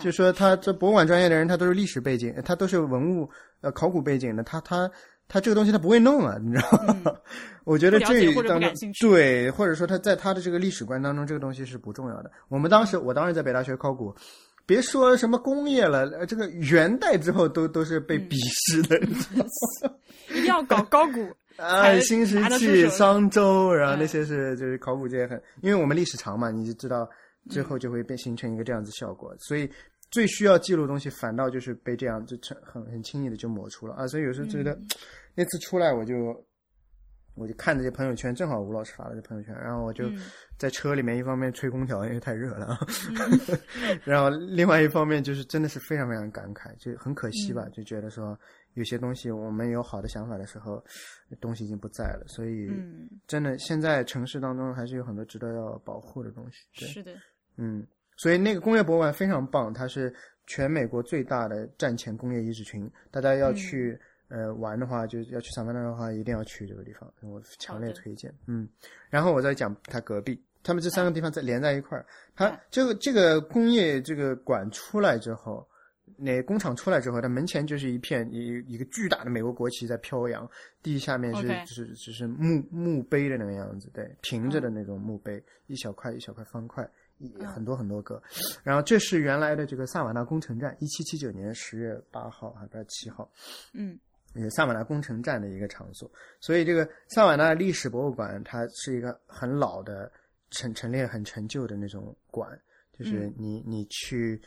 [0.00, 3.28] 就说他这博物馆专业的人，他都是历史背景，他都是文物
[3.62, 4.90] 呃考古背景的，他他
[5.26, 6.70] 他这个东西他不会弄啊，你知道
[7.04, 7.12] 吗？
[7.64, 12.30] 我觉得这当中对，或者说他在他的这个历史观当中，这个东西是不重要的。
[12.48, 14.14] 我们当时我当时在北大学考古。
[14.66, 18.98] 别说什么工业了，这个元代之后都都是被鄙视的。
[20.30, 27.08] 一定要搞高古 啊，新石器、商周，然后那些是就是考古界很，因为我们历史长嘛，你就知道
[27.50, 29.34] 最后就会变形成一个这样子效果。
[29.38, 29.70] 所以
[30.10, 34.06] 最需要记录的东西，反倒就是被这样就成很很轻易的就抹除了啊。
[34.06, 34.78] 所以有时候觉得
[35.34, 36.14] 那次出来我就。
[37.34, 40.08] 我就看着这些朋友圈，正好吴老师发了这朋友圈，然后我就
[40.56, 42.78] 在车里面，一方面吹空调，因为太热了，
[44.04, 48.38] 然后另外一方面就是真的是非常非常感慨，就很可惜吧，就觉得说
[48.74, 50.80] 有些东西我们有好的想法的时候，
[51.40, 52.70] 东西已经不在了，所以
[53.26, 56.86] 真的现在城市当中还是有很多值得要保护的东西。
[56.86, 57.12] 是的，
[57.56, 57.84] 嗯，
[58.16, 60.14] 所以那个工业博物馆非常棒，它是
[60.46, 64.00] 全美国最大的战前工业遗址群，大家要去。
[64.28, 68.34] 呃，玩的话就要去萨凡纳的话，一定要去这个地方，我强烈推荐。
[68.46, 68.68] 嗯，
[69.10, 72.04] 然后我再讲它隔壁，他们这三个地方在连在一块儿。
[72.34, 75.66] 它这个这个工业这个馆出来之后，
[76.16, 80.50] 那工厂出来之后，它门前就是一片一一个巨大的美国国旗在飘扬，
[80.82, 88.20] 地下面是就是就是墓墓碑的那个样子，对，平着的那种墓碑，一小块一小块方块，一很多很多个。
[88.64, 93.30] 然后这是原来的这个萨瓦纳工程站，一七七九年十月八号还是七号？
[93.74, 93.96] 嗯。
[94.50, 100.10] 萨瓦纳工程站的一个场所，所以这个萨瓦纳历史博物馆它是一个很老的
[100.50, 102.58] 陈陈列很陈旧的那种馆，
[102.98, 104.40] 就是你你去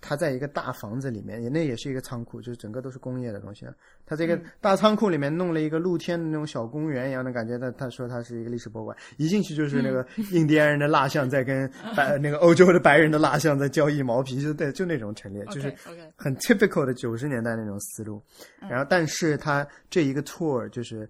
[0.00, 3.66] 他在一个大房子里面，也那也是一个仓库，就是整个都是工业的东西。
[4.06, 7.56] 他这个大仓库里面弄了一个露天的那种小公园一样的感觉。
[7.58, 15.72] 他他说他是一个历史博物馆，一进去就是那个 印第安人的蜡像在跟白那个欧洲的白人的蜡像在交易毛皮，就对，就那种陈列，就是
[16.16, 18.20] 很 typical 的九十年代那种思路。
[18.68, 21.08] 然后，但是他这一个 tour 就是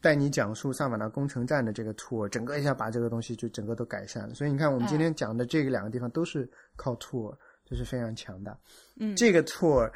[0.00, 4.34] 带你讲述萨瓦纳工程站的这个 tour，整个一下把这个东西就整个都改善了。
[4.34, 7.36] 所以你看，我们今天讲的这个两个地方都是靠 tour。
[7.74, 8.56] 就是非常强大，
[9.00, 9.90] 嗯，这个 tour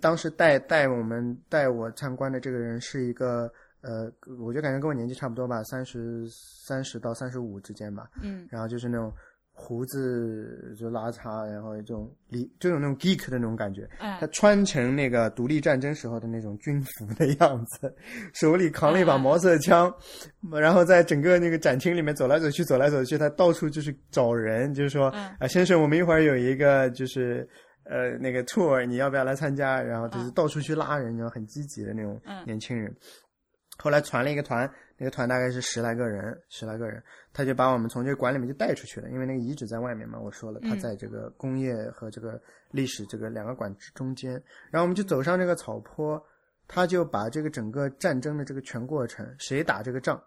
[0.00, 9.12] 当时带带我们带我参观的这个人是一个呃，我就感觉跟我年纪差不多吧，三十三十到三十五之间吧，嗯，然后就是那种。
[9.56, 13.88] 胡子就拉碴，然后这种里就有那种 geek 的那种感觉。
[13.98, 17.94] 他穿成那个独立战争时候的那种军服的样子，
[18.34, 19.94] 手里扛了一把毛瑟枪，
[20.50, 23.16] 然后在整个那个展厅里面走来走去，走来走去。
[23.16, 25.06] 他到处就是找人，就是说
[25.38, 27.48] 啊，先生，我们一会儿有一个就是
[27.84, 29.80] 呃那个 tour，你要不要来参加？
[29.80, 32.92] 然后就是到处去拉人，然后很积极的那种年轻人。
[33.78, 34.68] 后来传了一个团。
[34.96, 37.02] 那个团大概是十来个人，十来个人，
[37.32, 40.18] 他就把我们从这个馆里面就带出去了，因为那个遗址在外面嘛。
[40.20, 44.32] 我说了，他在这个工业和这个历史这个两个馆中间，
[44.70, 46.22] 然后我们就走上这个草坡，
[46.68, 50.22] 他就把这个整个战争的这个全过程，谁打这个仗，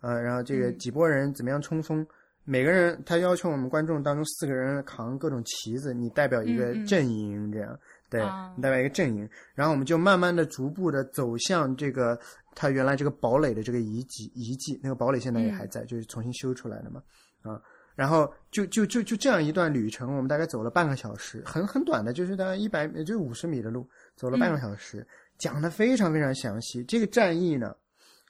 [0.00, 2.06] 呃，然后这个几波人怎么样冲锋，
[2.44, 8.20] 每个人他要求我们观众当中四个人扛各种旗子，你代表一个阵营这样，对，
[8.62, 12.18] 代表一个阵营，然后我们就慢慢的、逐步的走向这个。
[12.58, 17.02] 他原来这个堡垒的这个遗迹遗迹，那个堡垒现在也还在，就是重新修出来的嘛，
[17.42, 17.60] 啊，
[17.94, 26.82] 然后就就就就这样一段旅程，我们大概走了半个小时，很很短的，就是大概一百也就五十米的路，走了半个小时，讲的非常非常详细。
[26.84, 27.76] 这个战役呢，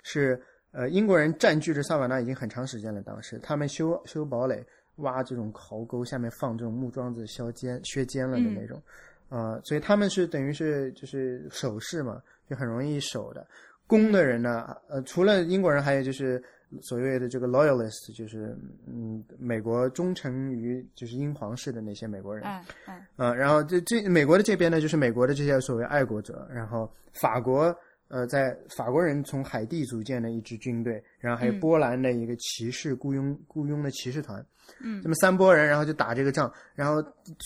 [0.03, 3.39] 是呃英国人占据着萨瓦纳已经很长时间了，当时。
[3.39, 8.83] 他们修修堡垒，挖这种壕沟，下面放这种木桩子削尖削尖了的那种，
[9.29, 13.47] 啊，所以他们是等于是就是守势嘛，就很容易守的。
[13.89, 14.77] 攻的人呢？
[14.89, 16.43] 呃，除了英国人，还有就是
[16.83, 18.57] 所谓的这个 loyalist，就是
[18.89, 22.45] 嗯，美国忠诚于就是英皇室的那些美国人。
[22.45, 23.07] 嗯嗯。
[23.15, 26.49] 呃，然后这这美国的这边呢，就是美国的这些所谓爱国者。
[26.53, 27.73] 然后法国，
[28.09, 34.45] 呃，在法国人从海地组建的一支军队，然后还有波兰的一个骑士雇佣雇佣的骑士团。
[34.81, 35.03] 嗯。
[35.03, 37.03] 这么三波人，然后就打这个仗，然后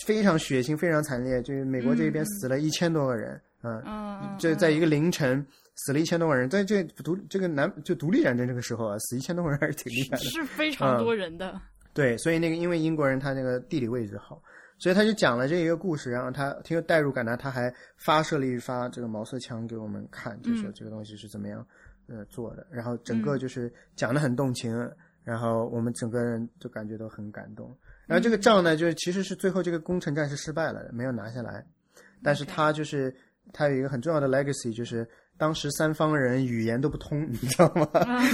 [0.07, 1.43] 非常血腥，非常惨烈。
[1.43, 3.41] 就是美国这边死了一千多个人。
[3.63, 3.83] 嗯。
[3.87, 4.37] 嗯。
[4.39, 5.47] 这在一个凌晨。
[5.87, 11.59] 死了一千多个人，在这独这个南就独立战争这个时候啊，死一千多个人还是挺厉害的，是非常多人的。
[11.95, 14.43] 对，所以那个因为英国人他那个地理位置好，
[14.81, 21.65] 所以他就讲了这一个故事，然后他挺有代入感的，他还发射了一发这个毛瑟枪给我们看，就说这个东西是怎么样
[22.09, 24.75] 呃做的，然后整个就是讲的很动情，
[25.23, 27.73] 然后我们整个人就感觉都很感动。
[28.07, 31.65] 然后这个仗呢，就是其实是最后这个攻城战是失败了，没有拿下来，
[32.23, 33.15] 但是他就是
[33.53, 35.07] 他有一个很重要的 legacy 就是。
[35.41, 37.89] 当时三方人语言都不通， 你知道吗？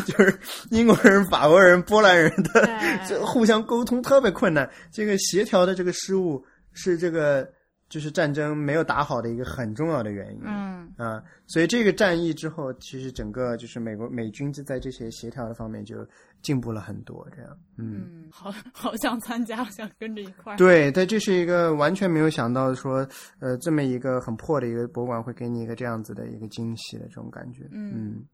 [0.05, 0.37] 就是
[0.71, 2.69] 英国人、法国人、波兰人的
[3.09, 7.49] 这互相沟通特别困难，这个协调的这个失误是这个。
[7.88, 10.77] 就是战争没有打好的一个很重要的原因，嗯。
[10.96, 15.96] 啊，所以这个战役之后，其实整个就是美国美军就在这些协调的方面就
[16.40, 20.57] 进步了很多，这样，嗯，好好想参加，想跟着一块儿。
[20.57, 23.07] 对，但这是一个完全没有想到说，
[23.40, 28.25] 呃，这么一个很破的一个博物馆会给你一个这样子的一个惊喜的这种感觉，嗯，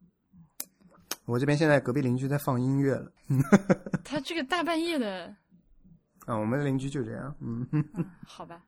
[1.25, 3.11] 我这边现在隔壁邻居在放音乐了，
[4.05, 5.35] 他这个大半夜的，
[6.27, 7.67] 啊，我们的邻居就这样，嗯，
[8.25, 8.63] 好吧。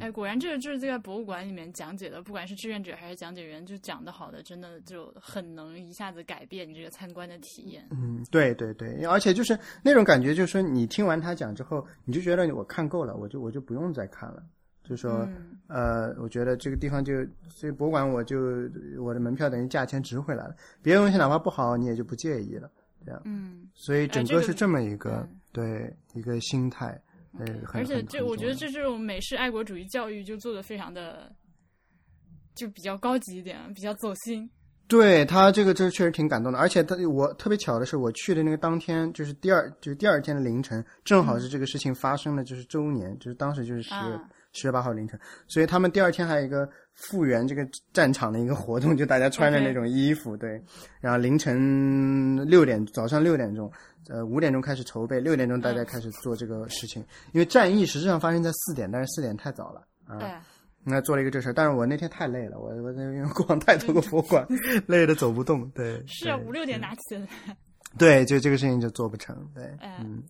[0.00, 7.86] 哎，果然，这个就是在博物馆里面讲解的，不管是志愿者还是讲解员，就讲的好的，真的就很能一下子改变你这个参观的体验。
[7.90, 14.42] 嗯，对对对，而且就是那种感觉，就是说你听完他讲之后，你就觉得我看够了，我就我就不用再看了。
[14.82, 15.28] 就是说，
[15.66, 17.12] 呃，我觉得这个地方就，
[17.50, 18.38] 所以博物馆我就
[18.98, 22.70] 我的门票等于价钱值回来了，别的东西哪怕不好，你也就不介意了，
[23.04, 23.20] 这样。
[23.26, 26.98] 嗯，所以整个是这么一个对一个心态。
[27.72, 31.30] 而且这，我觉得这这种美式爱国主义教育就做的非常的，
[32.54, 34.48] 就比较高级一点，比较走心。
[34.88, 44.18] 对他这个这确实挺感动的，而且他我特别巧的是，我去的那个当天就是第二就是第二天的凌晨，正好是这个事情发生的就是周年，就是当时就是十月
[44.52, 50.58] 十月八号凌晨，所以他们第二天还有一个复原这个战场的一个活动，就大家穿着那种衣服，对，
[51.02, 53.70] 然后凌晨六点早上六点钟。
[54.08, 57.04] 呃，五点钟开始筹备，六点钟大家开始做这个事情。
[57.32, 60.18] 因为战役实际上发生在四点，但是四点太早了啊。
[60.18, 60.28] 对。
[60.84, 64.46] 那做了一个这事儿，但是我那天太累了，我我因为逛太多个博物馆，
[64.86, 65.68] 累的走不动。
[65.72, 66.02] 对。
[66.08, 67.28] 是啊，五六点拿起来。
[67.98, 69.36] 对，就这个事情就做不成。
[69.54, 69.64] 对。
[69.82, 70.22] 嗯。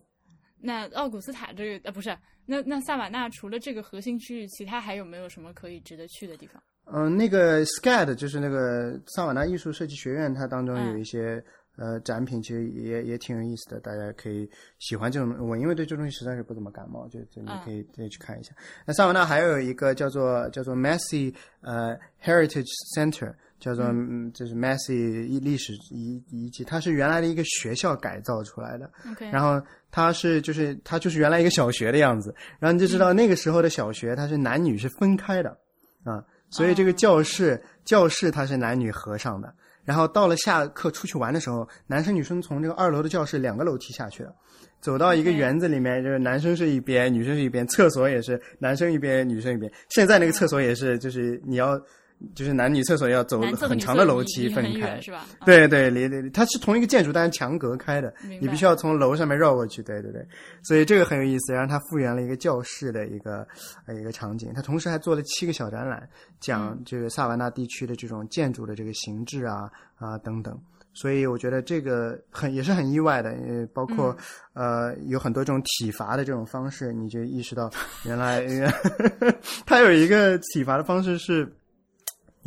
[0.59, 6.61] 那奥古斯塔这个呃不是，那那萨瓦纳除了这个核心区域，其他还有没有什么可以值得去的地方？
[6.91, 11.41] 嗯，那个 SCAD 就是那个萨瓦纳艺术设计学院，它当中有一些。
[11.79, 15.47] 呃，展品其实也也挺有意思的，大家可以喜欢这种。
[15.47, 18.51] 我因为对这东西实在是不怎么感冒，就就你可以可以去看一下。
[18.85, 28.91] 那萨瓦纳还有一个叫做叫做 Massey 呃 Heritage Center，叫做嗯就是 Massey 历史遗遗迹，它是原来的一个学校改造出来的。
[29.11, 35.57] OK，然后它是就是它就是原来一个小学的样子，然后你就知道那个时候的小学它是男女是分开的
[36.03, 39.55] 啊，所以这个教室教室它是男女合上的。
[39.89, 44.31] 然后到了下课出去玩的时候，男生女生从这个二楼的教室两个楼梯下去的，
[44.79, 49.71] 走到一个园子里面，就是男生是一边，女生是一边，厕所也是男生一边，女生一边。
[49.89, 51.81] 现在那个厕所也是，就是你要。
[52.35, 55.25] 就是男女厕所要走很长的楼梯分开，是吧？
[55.45, 59.81] 对对，离离它是同一个建筑，但是墙隔开的，你必须要从楼上面绕过去。
[59.81, 60.25] 对对对，
[60.61, 61.53] 所以这个很有意思。
[61.53, 63.47] 然后它复原了一个教室的一个
[63.85, 66.09] 呃一个场景，它同时还做了七个小展览，
[66.41, 70.59] 讲这个萨瓦纳地区的这种建筑的这个形制啊啊等等。
[70.93, 74.13] 所以我觉得这个很也是很意外的，呃，包括
[74.53, 77.71] 呃有很多这种体罚的这种方式，你就意识到
[78.05, 78.45] 原来
[79.65, 81.49] 它有一个体罚的方式是。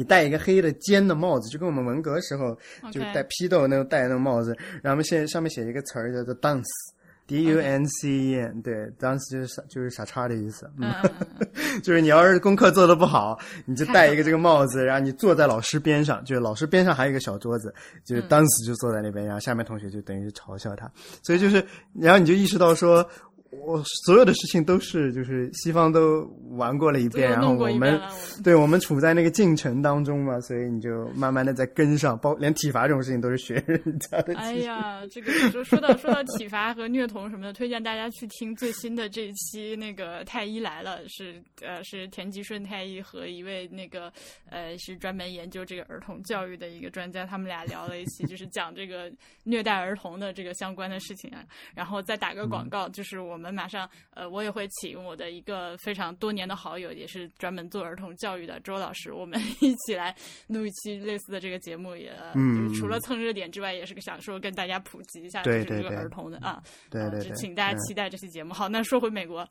[0.03, 2.59] 你戴一个黑的尖的帽子，就跟我们文革时候
[2.91, 8.35] 就戴批斗那种戴那种帽子，然后现上面写一个词儿叫做 “dance”，d-u-n-c-e，
[8.65, 10.93] 对，dunce 就是傻就是傻叉的意思，嗯
[11.85, 17.73] 就是你要是功课做的不好，你就戴一个 这个帽子，然后你坐在老师边上，就是老师边上还有一个小桌子，
[18.05, 20.91] 就是 dunce 就坐在那边，然后下面同学就等于是嘲笑他，
[21.23, 23.09] 所以就是，然后你就意识到说。
[23.53, 28.01] 我所有的事情都是就是西方都玩过了一遍，然后我们
[28.43, 34.35] 对我们处在那个进程当中嘛，所以你就慢慢的在跟上，包连体罚这种事情都是学人家的。
[34.37, 44.11] 哎呀，这个说说到说到体罚和虐童什么的，推荐大家去听最新的这一期那个太医来了，是呃是田吉顺太医和一位那个
[44.49, 49.13] 呃是专门研究这个儿童教育的一个专家，他们俩聊了一期，就是讲这个
[49.45, 51.45] 虐待儿童的这个相关的事情啊。
[51.75, 53.42] 然后再打个广告，就是我。
[53.42, 60.15] 我们马上，呃，我也会请我的一个非常多年的好友，也是专门做儿童教育的周老师，我们一起来
[60.47, 66.63] 录一期类似的这个节目，也嗯除了蹭热点之外，也是个想说跟大家普及一下这个儿童的啊。
[66.89, 68.55] 对对对，请大家期待这期节目。
[68.55, 69.45] 好，那说回美国，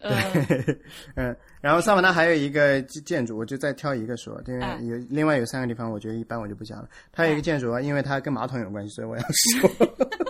[0.00, 0.78] 对，
[1.16, 6.88] 嗯， 然后萨瓦纳还有一个建筑，我就再挑一个说，因为有另外有三个地方，我觉得一般，我就不讲了。
[7.12, 9.68] 它有一个建筑啊，因为它跟马桶有关系，所以我要说。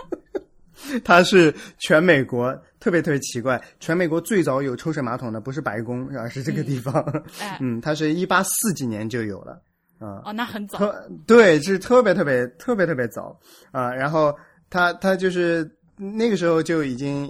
[1.03, 7.23] 它是全美国特别特别奇怪，全美国最早有抽水马桶的不是白宫，而是这个地方。
[7.59, 9.61] 嗯，它是一八四几年就有了
[9.99, 10.21] 啊。
[10.25, 10.79] 哦，那很早。
[11.27, 13.39] 对，是特别特别特别特别早
[13.71, 13.93] 啊。
[13.93, 14.35] 然后
[14.69, 17.29] 它它就是那个时候就已经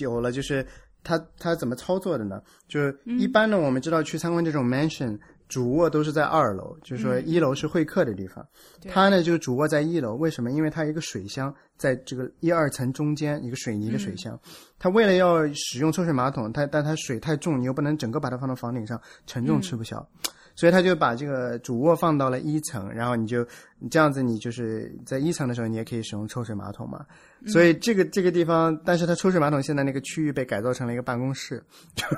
[0.00, 0.66] 有了，就是
[1.02, 2.40] 它它怎么操作的呢？
[2.68, 5.18] 就是一般呢，我们知道去参观这种 mansion。
[5.50, 8.46] 主卧都是在二楼，就是说一楼是会客的地方。
[8.88, 10.50] 它呢，就是主卧在一楼，为什么？
[10.50, 14.38] 因为它一个水箱在这个一二层中间，一个水泥的水箱。
[14.78, 20.08] 它为了要使用抽水马桶，它但它水太重，你又不能整个把它放到房顶上，沉重吃不消。
[20.56, 23.46] 所以他就把这个主卧放到了一层，然后你就
[23.78, 27.06] 你这样子，你就是在一层的时候，你也可以使用抽水马桶嘛。
[27.46, 31.62] 所以这个这个地方，但是它抽水马桶现在那个区域被改造成了一个办公室，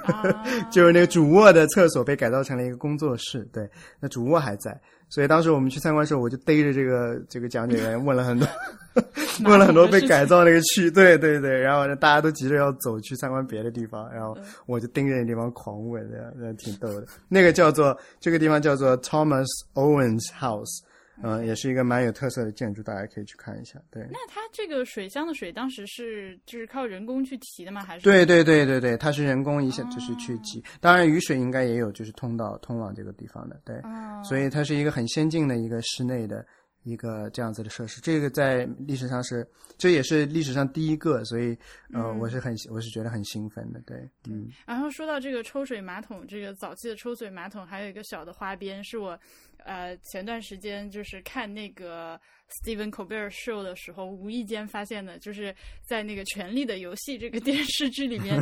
[0.70, 3.48] 就是那个主卧的厕所被改造成了一个工作室。
[3.52, 3.68] 对，
[4.00, 4.78] 那主卧还在。
[5.08, 8.48] 所以当时我们去参观的时候，我就逮着这个这个讲解员问了很多，
[9.44, 17.06] 问了很多被改造那个区，对对对，然后大家都急着要走去参观别的地方，然后我就盯着那地方狂问，这样，那挺逗的。
[17.28, 20.80] 那个叫做这个地方叫做 Thomas Owens House。
[21.22, 23.80] 嗯，也是一个蛮有特色的建筑，大家可以去看一下。
[23.90, 27.84] 对，那它这个水箱的水当时是就是靠人工去提的吗？
[27.84, 28.04] 还是？
[28.04, 30.64] 对对对对对，它是人工一下就是去挤。
[30.80, 33.60] 当然雨水应该也有，就是通道通往这个地方的。
[33.64, 33.80] 对，
[34.24, 36.44] 所以它是一个很先进的一个室内的
[36.82, 38.00] 一个这样子的设施。
[38.00, 39.46] 这个在历史上是，
[39.76, 41.56] 这也是历史上第一个，所以
[41.92, 43.80] 呃，我是很我是觉得很兴奋的。
[43.86, 43.98] 对，
[44.28, 44.48] 嗯。
[44.66, 49.18] 然后说到这个抽水马桶，这个早期的抽水马桶还有一个小的花边，是我。
[49.64, 58.36] 呃，前段时间就是看那个 Stephen Colbert Show 的时候，无意间发现的，就是在那个《权力的游戏》这个电视剧里面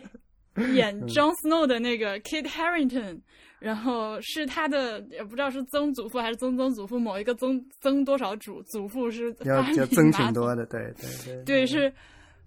[0.74, 3.20] 演 Jon Snow 的那个 Kit Harington，
[3.58, 11.92] 然后是他的也不知道是曾祖父还是曾曾祖父，某一个曾曾多少祖祖父是要要曾挺多的，对对对，对是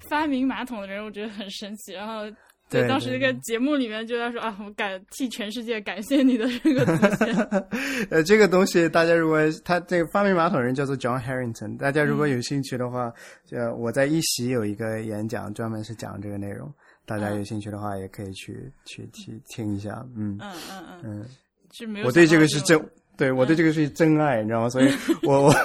[0.10, 1.94] 发明马桶的人，我觉得很神奇。
[1.94, 2.32] 然后
[2.68, 7.36] 对，当时这个节目里面就在说啊，我感替全世界感谢你的这个祖先。
[8.10, 13.14] 呃，这个东西大家如果他这个发明马桶人叫做 John Harrington，大家如果有兴趣的话，
[13.52, 16.74] 呃，我在一席有一个演讲，专门是讲这个内容，
[17.06, 20.04] 大家有兴趣的话也可以去去去听一下。
[20.16, 21.26] 嗯嗯嗯嗯嗯，
[21.72, 22.08] 是没有。
[22.08, 22.80] 我对这个是真，
[23.18, 24.70] 对我对这个是真爱，你知道吗？
[24.70, 24.90] 所以
[25.24, 25.54] 我我。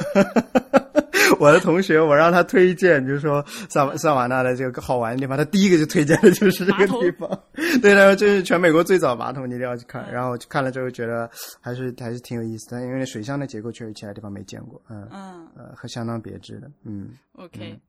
[1.38, 7.30] 我的同学，我让他推荐，就是说萨萨瓦纳的这个好玩的地方，他第一个就推荐的就是这个地方。
[7.80, 10.12] 对他说，这是全美国最早马桶，你一定要去看。
[10.12, 17.08] 然后看了之后觉得还是还是挺有意思的，因为水箱的结构确实其他地方没见过，嗯嗯呃，和相当别致的，嗯。
[17.32, 17.80] OK，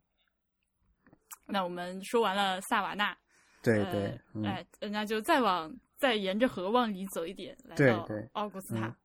[1.45, 3.13] 那我们说完了萨瓦纳，
[3.61, 8.95] 对对，哎，那就再往再沿着河往里走一点，来到奥古斯塔。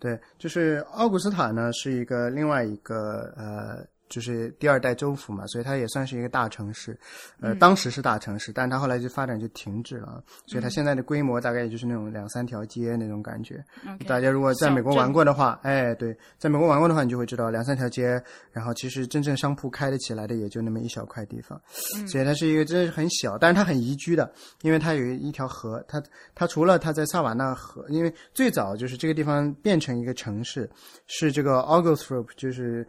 [0.00, 3.86] 对，就是奥古斯塔呢，是一个另外一个呃。
[4.10, 6.98] 就是第二代州府嘛，所以它也算是一个大城市，
[7.40, 13.64] 呃，当时是大城市，但它后来就发展就停滞了，所以它现在的规模大概也就是那种两三条街那种感觉。
[14.08, 21.60] 大家如果在美国玩过的话，哎，对，在美国玩过的话，你就会知道两三条街，然后其实真正商铺开得起来的也就那么一小块地方，
[22.08, 24.28] 所以它是一个真的是很小，但是它很宜居的，
[24.62, 26.02] 因为它有一条河，它
[26.34, 30.68] 它除了它在萨瓦纳河，因为最早就是这个地方变成一个城市，
[31.06, 32.84] 是这个 Augusthrop，就是。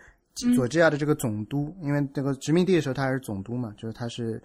[0.55, 4.41] 佐治亚的这个总督，因为这个殖民地的时候他还是总督嘛，就是他是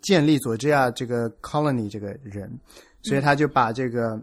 [0.00, 2.50] 建立佐治亚这个 colony 这个人，
[3.02, 4.20] 所以他就把这个，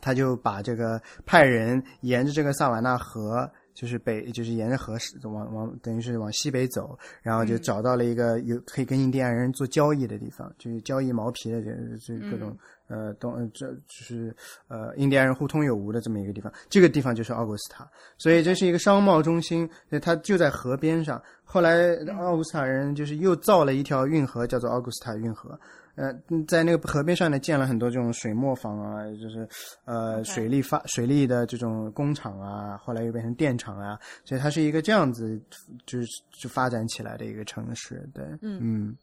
[0.00, 3.50] 他就把这个派人沿着这个萨瓦纳河。
[3.76, 12.56] 就是北，就是沿着河往往，等于是往西北走，然后就找到了一个有可以跟印第安人做交易的地方，就是交易毛皮的这这各种
[12.88, 14.34] 呃东，这就是
[14.68, 16.52] 呃印第安人互通有无的这么一个地方。
[16.68, 19.68] 这个地方就是奥古斯塔，所以这是一个商贸中心，
[20.02, 21.22] 它就在河边上。
[21.44, 25.58] 后来奥古斯塔人就是又造了一条运河，叫做奥古斯塔运河。
[25.94, 26.12] 呃，
[26.46, 29.48] 在那个河边上呢，建了很多这种水磨坊啊，就是
[29.86, 35.40] 呃水利发水利的这种工厂啊，后来又变成电厂啊，所以它是一个这样子，
[35.86, 36.06] 就是
[36.38, 38.96] 就发展起来的一个城市，对，嗯嗯，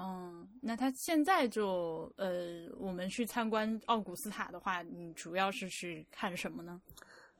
[0.00, 6.80] 嗯，那他现在就呃，我们去参观奥古斯塔的话，你主要是去看什么呢？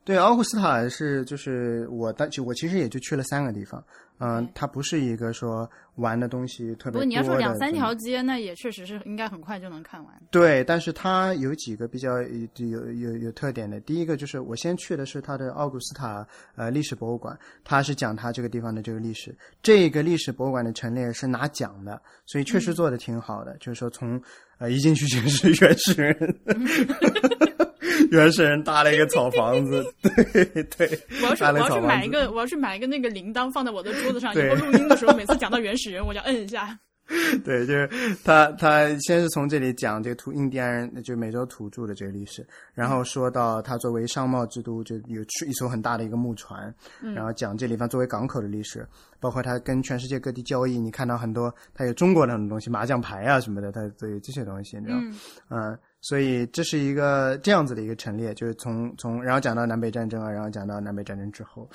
[0.09, 3.85] 对，奥古斯塔是就是我当我其实也就去了三个地方。
[4.21, 7.01] 嗯，它不是一个说玩的东西特别多。
[7.03, 10.15] 不你要说两三条街，那也确实是应该很快就能看完。
[10.31, 13.79] 对，但是它有几个比较有有有有特点的。
[13.81, 19.37] 第一个就是我先去的是它的奥古斯塔呃历史博物馆，它是讲它这个地方的这个历史。
[19.63, 23.55] 这个历史博物馆的陈列是拿奖的，所以确实做的挺好的。
[23.59, 24.19] 就是说从
[24.57, 26.41] 呃一进去就是原始人。
[28.11, 31.01] 原始人搭了一个草房子， 对对。
[31.23, 36.79] 我要去，我要去买一个，我要去买一个那个铃铛放在我的桌子上，以后录音的时候，每次讲到原始人，我就摁一下。
[37.43, 37.89] 对，就是
[38.23, 46.73] 他，他先是从这里讲这个土印第安人，就美洲土著的这个历史，然后说到他作为商贸之都，就有一艘很大的一个木船，
[47.15, 48.87] 然后讲这地方作为港口的历史，
[49.21, 55.17] 包括他跟全世界各地交易，你看到很多他有中国的很多东西，麻将牌啊什么的，他都有这些东西，你知道吗？
[55.49, 55.79] 嗯。
[56.01, 61.69] 所以这是一个这样子的一个陈列，就是从从然后讲到南北战争啊，然后讲到南北战争之后，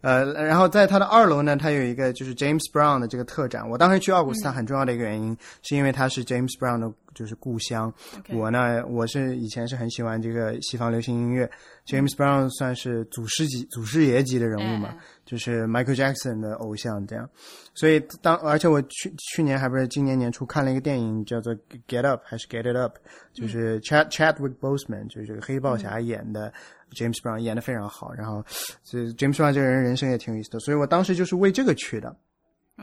[0.00, 3.68] 呃，然后在它的二楼呢，它有一个就是 James Brown 的这个特展。
[3.68, 6.92] 我当时去奥古斯塔很重要的一个原因，是因为它是 James Brown 的。
[7.18, 7.92] 就是故乡，
[8.28, 11.50] 我呢，我是以前是很喜欢这个西方流行音乐
[11.84, 14.94] ，James Brown 算是祖师级、祖师爷级的人物嘛，
[15.24, 17.28] 就是 Michael Jackson 的偶像这样。
[17.74, 21.52] 所以当而且我去去年还不是今年年初看了一个电影叫做
[21.88, 22.94] Get Up 还是 Get It Up，
[23.32, 26.52] 就是 Chad Chadwick Boseman 就是这个黑豹侠演的
[26.92, 28.44] James Brown 演的非常好，然后
[28.84, 32.14] 这 James Brown 这个人人生也挺有意思的，所以我当时就是为这个去的。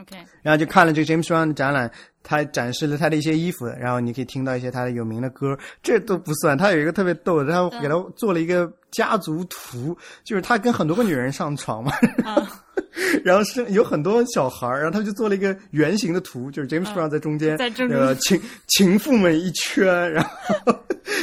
[0.00, 1.90] OK，然后就看了这个 James Brown 的展览，
[2.22, 6.56] 他展示了他的一些衣服，然后你可以听到一些他的有名的歌，这都不算。
[6.56, 11.92] 他有一个特别逗的，他给他做了一个家族图，就是他跟很多个女人上床嘛。
[13.24, 17.56] 然后是有很多小孩儿，然后他就做了一个圆形的图，就是 James Brown 在中间，
[17.90, 20.30] 呃，情情妇们一圈，然后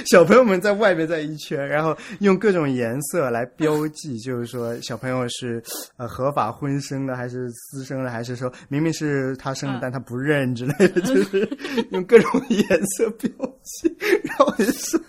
[0.05, 5.61] 小朋友们在外面在一圈，然后用各种颜色来标记， 就是说小朋友是
[5.97, 11.47] 呃合法婚生的还是私生的，还是说明明是他生的但他不认之类的，就是
[11.91, 12.67] 用各种颜
[12.97, 13.29] 色标
[13.63, 13.95] 记。
[14.23, 14.99] 然后我就说，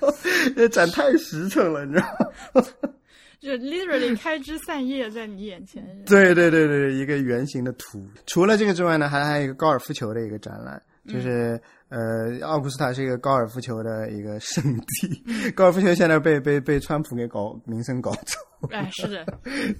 [0.56, 2.06] 这展太实诚了，你知道
[2.53, 2.53] 吗？
[3.40, 5.84] 就 literally 开枝散叶在你眼前。
[6.06, 8.02] 对对对对，一个圆形的图。
[8.26, 15.50] 除了这个之外呢，还还有一个高尔夫球的一个展览，就是呃，奥古斯塔是一个高尔夫球的一个圣地。
[15.52, 18.40] 高尔夫球现在被被被川普给搞名声搞臭。
[18.70, 19.26] 哎，是的。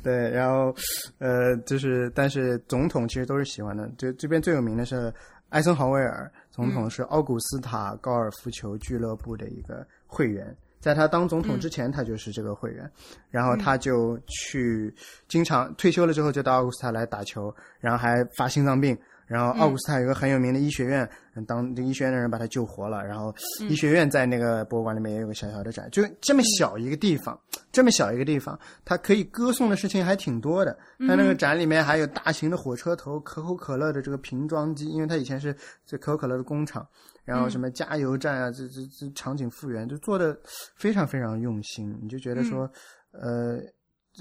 [0.03, 0.75] 对，然后
[1.19, 3.91] 呃，就是但是总统其实都是喜欢的。
[3.97, 5.11] 就这边最有名的是
[5.49, 6.31] 艾森豪威尔。
[6.51, 10.55] 总统是奥古斯塔高尔夫球俱乐部的一个会员。
[10.85, 12.91] 在他当总统之前，他就是这个会员，
[13.31, 14.95] 然后他就去
[15.29, 18.95] 经常退休了之后就到奥古斯塔来打球，然后还发心脏病。
[19.27, 21.09] 然后奥古斯塔有个很有名的医学院，
[21.47, 23.03] 当这医学院的人把他救活了。
[23.03, 23.35] 然后
[23.71, 27.41] 医学院在那个博物馆里面也有个小小的展，就这么小一个地方，
[27.73, 30.79] 这么小一个地方，它可以歌颂的事情还挺多的。
[31.09, 35.57] 它那个展里面还有大型的火车头、可口可乐的这个瓶装机，因为它以前是
[35.87, 36.87] 这可口可乐的工厂。
[37.25, 40.39] 然后什么加油站啊，这这这场景复原就做的
[40.77, 42.71] 非常非常用心，你就觉得说，
[43.13, 43.59] 呃，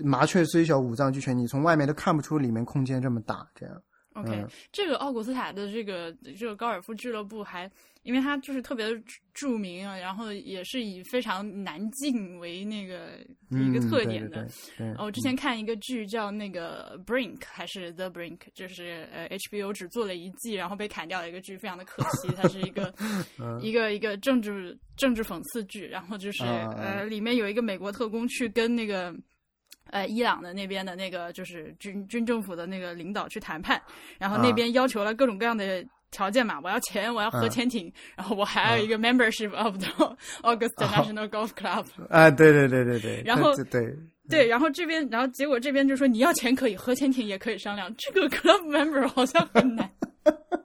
[0.04, 3.82] 麻雀虽小五脏俱全，你从外面都看不出里面空间这么大，这样。
[4.14, 7.70] OK，这个奥古斯塔的这个这个高尔夫俱乐部还，
[8.04, 8.88] 因为它就是特别
[9.34, 13.18] 著名啊，然后也是以非常难进为那个
[13.50, 14.48] 一个特点的。
[15.00, 22.28] 我之前看一个剧叫那个 Brink 还是 The Brink，就是呃 HBO 只做了一季，然后被砍掉了一个剧，非常的可惜。
[22.36, 22.94] 它是一个
[23.62, 29.16] 一个一个政治政治讽刺剧，然后就是呃里面有一个美国特工去跟那个。
[29.90, 33.82] 呃，伊朗的那边的那个就是军军政府的那个领导去谈判，
[34.18, 41.86] 然后那边要求了各种各样的条件嘛，我要钱，我要核潜艇，然后我还有一个 membership of the Augusta National Golf Club。
[42.10, 43.22] 啊，对对对对对。
[43.26, 43.96] 然后对
[44.30, 49.90] 对，然后这边，然后结果这边就说你要钱可以，核潜艇也可以商量，这个 club member 好像很难。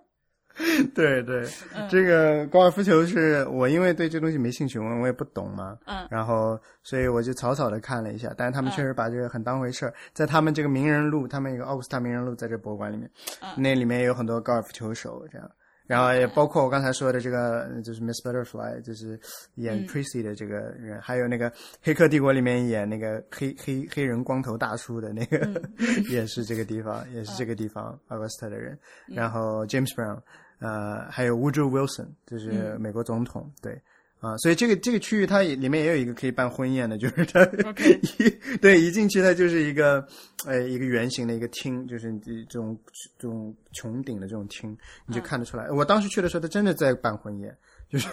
[0.94, 1.46] 对对，
[1.88, 13.08] 这个高尔夫球是我因为对这东西没兴趣，我我也不懂嘛，嗯，然后所以我就草草的看了一下，但是他们确实把这个很当回事儿，在他们这个名人录，他们一个奥古斯塔名人录在这博物馆里面，
[13.56, 15.48] 那里面有很多高尔夫球手这样，
[15.86, 19.18] 然后也包括我刚才说的这个就是 Miss Butterfly，就是
[19.54, 21.50] 演 Prissy 的这个人，还有那个
[21.80, 25.38] 《黑客帝国》里面演那个黑黑黑人光头大叔的那个，
[26.10, 30.18] 也是这个地方，也是这个地方奥古斯塔的人，然后 James Brown。
[30.60, 33.80] 呃，还有 Woodrow Wilson，就是美国总统，对，
[34.18, 37.44] 啊，所以这个这个区域它也里面也有一个可以办婚宴的，就是它
[38.18, 40.04] 一对一进去它就是一个
[40.46, 42.76] 呃一个圆形的一个厅，就是这种
[43.18, 45.70] 这种穹顶的这种厅，你就看得出来。
[45.70, 47.56] 我当时去的时候，他真的在办婚宴，
[47.88, 48.08] 就是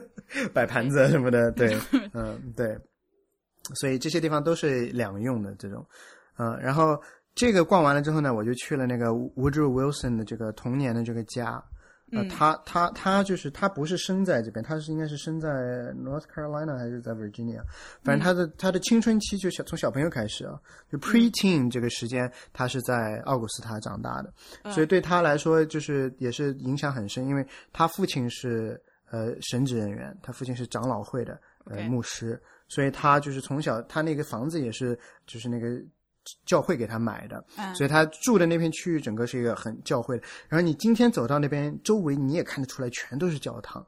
[0.54, 1.76] 摆盘子什么的，对，
[2.14, 2.78] 嗯，对，
[3.74, 5.86] 所以这些地方都是两用的这种，
[6.38, 6.98] 嗯，然后
[7.34, 11.62] 这个逛完了之后呢，我就去了那个 Woodrow Wilson 的这个童年的这个家。
[12.12, 15.48] 呃，他他他就是他不是生在这边，他是应该是生在
[15.94, 17.62] North Carolina 还是在 Virginia，
[18.02, 24.32] 反正他的他的青春期就小从小朋友开始啊，就 preteen 这个时间，他是在奥古斯塔长大的，
[24.72, 28.80] 所以对他来说就是也是影响很深，因为他父亲是
[29.10, 35.80] 呃神职人员，他父亲是长老会的呃牧师，所以他就是从小他那个房子也是就是那个。
[36.44, 37.44] 教会给他买的，
[37.74, 40.24] 所以他住的那片区域整个是一个很教会的。
[40.48, 43.84] 然后你今天走到那边，周围你也看得出来，全都是教堂。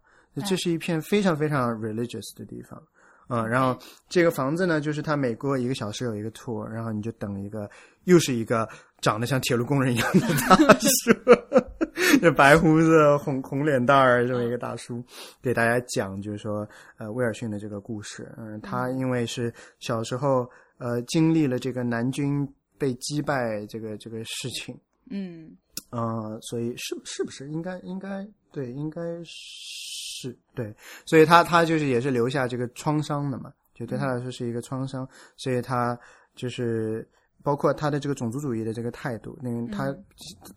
[0.46, 2.82] 这是一片非常非常 religious 的地方。
[3.28, 3.78] 嗯，然后
[4.08, 7.70] 这个房子呢，就是他每过一个小时有一个 tour，然后你就等一个，
[8.04, 8.68] 又是一个
[9.00, 15.04] 长得像铁路工人一样的大叔，就白胡子、红红脸蛋儿这么一个大叔，
[15.42, 16.66] 给大家讲，就是说，
[16.98, 18.30] 呃，威尔逊的这个故事。
[18.38, 20.48] 嗯，他因为是小时候。
[20.82, 22.44] 呃，经历了这个南军
[22.76, 24.76] 被击败这个这个事情，
[25.10, 25.56] 嗯，
[25.90, 30.74] 呃，所以是是不是应该应该对，应该是对，
[31.06, 35.96] 所以他他就是也是留下这个创伤的嘛，就对他来说是一个创伤，所以他
[36.34, 37.08] 就是
[37.42, 39.94] 包括他的这个种族主义的这个态度，那个他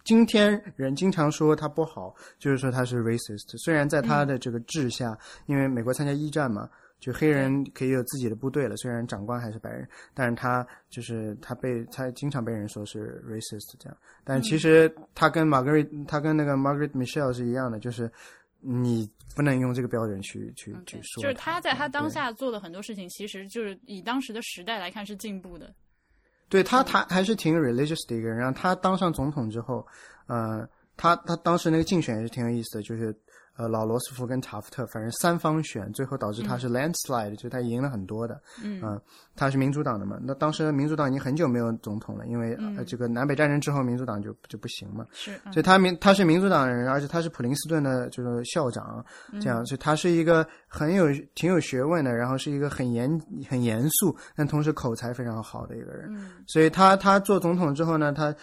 [0.03, 6.69] 今天人经常说他不好，就是说他是 racist，虽然在他的这个治下，因为美国参加一战嘛。
[6.97, 18.09] 就黑人可以有自己的部队了，虽然长官还是白人，但是他就是他被他经常被人说是 racist 这样，但其实他跟 Margaret 他跟那个 Margaret Michelle 是一样的，就是
[18.59, 21.21] 你不能用这个标准去去去说。
[21.21, 25.71] 就是他在他当下做的很多事情，其实就是以当时的时代来看是进步的。
[26.49, 28.37] 对他，他还是挺 religious 的一个人。
[28.37, 29.85] 然后他当上总统之后，
[30.27, 30.67] 呃，
[30.97, 33.15] 他他当时那个竞选也是挺有意思的，就是。
[33.57, 38.41] 呃，老罗斯福跟查夫特，反正三方选，最后导致他是 landslide，就他赢了很多的。
[38.61, 38.99] 嗯，
[39.35, 40.17] 他是民主党的嘛？
[40.21, 45.05] 那当时民主党已经很久没有总统了，因为呃这个南北战争之后，民主党就就不行嘛。
[45.13, 49.03] 是，所以他民他是民主党人，而且他是普林斯顿的，就是校长，
[49.39, 53.09] 这样，所以他是一个很有挺有学问的，然后是一个很严
[53.49, 56.13] 很严肃，但同时口才非常好的一个人。
[56.13, 58.35] 嗯，所以他他做总统之后呢，他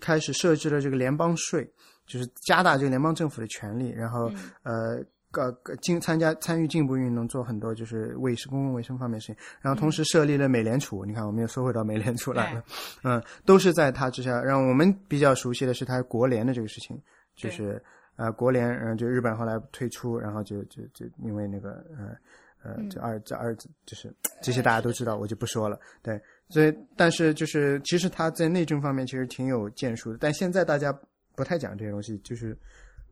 [0.00, 1.72] 开始设置了这个联邦税。
[2.06, 4.30] 就是加大这个联邦政府的权力，然后
[4.62, 5.52] 呃，个
[5.82, 11.04] 进参加参与进步运动，做很多就是卫生公共卫生方面事情，然后同时设立了美联储。
[11.04, 12.64] 你看，我们又说回到美联储来了，
[13.02, 14.40] 嗯，都是在他之下。
[14.40, 16.98] 让我们比较熟悉的是他国联的这个事情，
[17.34, 17.82] 就是
[18.16, 22.16] 呃国联，嗯，就日本后来退出，然后就就就因为那个呃
[22.62, 23.54] 呃这二这二
[23.84, 25.78] 就是这些大家都知道，我就不说了。
[26.02, 30.96] 对，所以但是就是其实他在内政方面其实挺有建树的，但现在大家
[31.36, 32.56] 不太讲这些东西，就是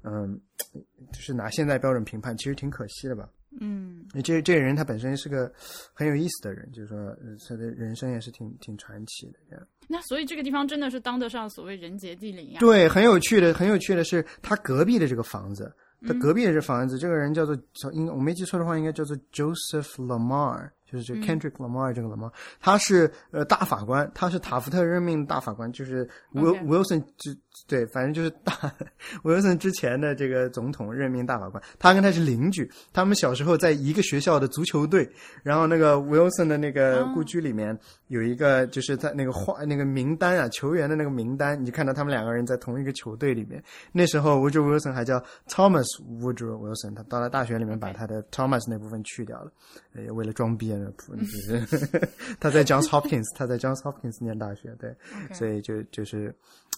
[0.02, 0.40] 嗯，
[1.12, 3.28] 就是拿现在标准评判，其实挺可惜的吧。
[3.60, 5.52] 嗯，这这个人他本身是个
[5.92, 9.64] 很有意思的人，就是说呃他的人生也是挺挺传奇的这样。
[9.86, 12.58] 那所以这个地方真的是当得上所谓人杰地灵呀。
[12.58, 15.72] 对，很有趣的，很有趣的是他隔壁的这个房子，
[16.04, 17.56] 他隔壁的这房子，这个人叫做
[17.92, 20.68] 应我没记错的话，应该叫做 Joseph Lamar。
[20.94, 22.30] 就是这 Kendrick Lamar 这个 Lamar，
[22.60, 27.36] 他是呃大法官，他是塔夫特任命的大法官，就是 Will Wilson 之
[27.66, 28.52] 对，反正就是大
[29.24, 35.08] Wilson 之前的这个总统任命大法官，他跟他是邻居，他们小时候在一个学校的足球队，
[35.42, 37.76] 然后那个 Wilson 的那个故居里面
[38.08, 43.62] 有一个就是在那个画那个名单啊，球员的那个名单，你就看到他们两个人在同一个球队里面。
[43.90, 45.18] 那时候 Woodrow Wilson 还叫
[45.48, 45.86] Thomas
[46.20, 49.50] Woodrow Wilson，他到了大学里面把他的 Thomas 那部分去掉了，
[49.94, 50.64] 呃，为了装逼。
[50.96, 52.08] 就 是
[52.40, 54.94] 他在 Johns Hopkins，他在 Johns Hopkins 念大学，对，
[55.32, 56.34] 所以就就是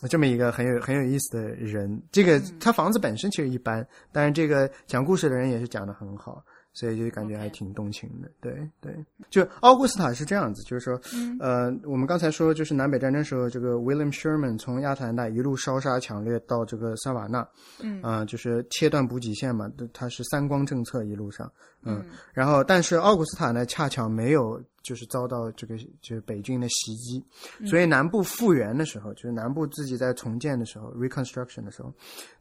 [0.08, 2.02] 这么一个很有很有意思的人。
[2.12, 6.44] 这个他房子本身其实一般，但是这个讲故事的人也是讲的很好。
[6.78, 8.52] 所以就感觉还挺动情的，对
[8.82, 8.94] 对。
[9.30, 11.00] 就奥古斯塔是这样子，就是说，
[11.40, 17.48] 呃，我们刚才说，就是南北战争时候，这个 William Sherman 从亚特兰大一路烧杀抢掠到这个萨瓦纳，
[17.82, 21.50] 嗯，啊，就是切断补给线嘛，他是三光政策一路上，
[21.86, 24.62] 嗯，然后但是奥古斯塔呢，恰巧没有。
[24.86, 27.20] 就是遭到这个就是北军的袭击，
[27.66, 31.92] 所以南部复原的时候，就是南部自己在重建的时候，reconstruction 的时候，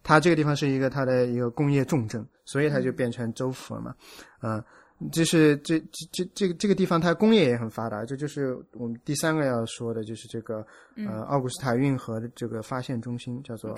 [0.04, 3.96] 它这个地方是一个它的一个工业重镇，所以它就变成州府了嘛。
[4.44, 4.64] 嗯，
[5.12, 10.64] 就是这这这这个这个地方它工业也很发达，这就是我们第三个要说的，就是这个
[10.98, 13.76] 呃奥古斯塔运河的这个发现中心叫做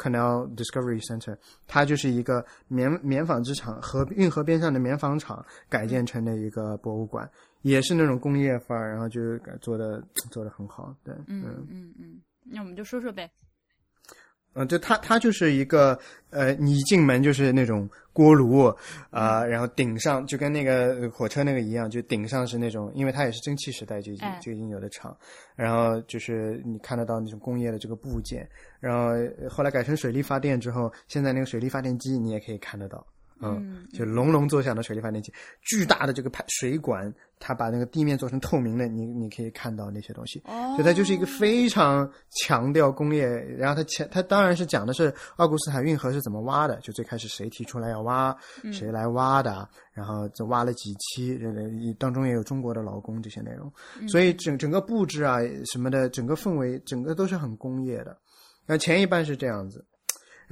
[0.00, 1.36] Canal Discovery Center，
[1.66, 7.30] 它就是一个棉棉纺织厂和运河边上的棉纺厂改建成的一个博物馆。
[7.62, 9.20] 也是那种工业范儿，然后就
[9.60, 13.30] 做的做的很好，对，嗯嗯嗯，那我们就说说呗。
[14.54, 15.98] 嗯，就它它就是一个
[16.30, 18.64] 呃，你一进门就是那种锅炉
[19.10, 25.16] 啊，然后顶上就跟那个火车那个一样，就顶上是那种，因为它也是蒸汽时代就已经就已经有的厂，
[25.54, 28.48] 然后就是你看得到那种工业的这个部件，
[28.80, 29.10] 然后
[29.48, 33.06] 后来改成水力发电之后，现在那个水力发电机你也可以看得到。
[33.42, 35.32] 嗯，就隆隆作响的水力发电机，
[35.62, 37.10] 巨大的这个排水管，
[37.40, 40.40] 它把那个地面做成透明的，你你可以看到那些东西。
[40.44, 42.08] 哦，所以它就是一个非常
[42.42, 43.26] 强调工业。
[43.26, 48.36] 然后它前，它当然是讲的是奥古斯塔运河是怎么挖的，就最开始谁提出来要挖，
[48.72, 51.36] 谁来挖的，然后这挖了几期，
[51.98, 53.72] 当中也有中国的劳工这些内容。
[54.06, 55.38] 所以整整个布置啊
[55.72, 58.16] 什么的，整个氛围，整个都是很工业的。
[58.66, 59.84] 那前一半是这样子。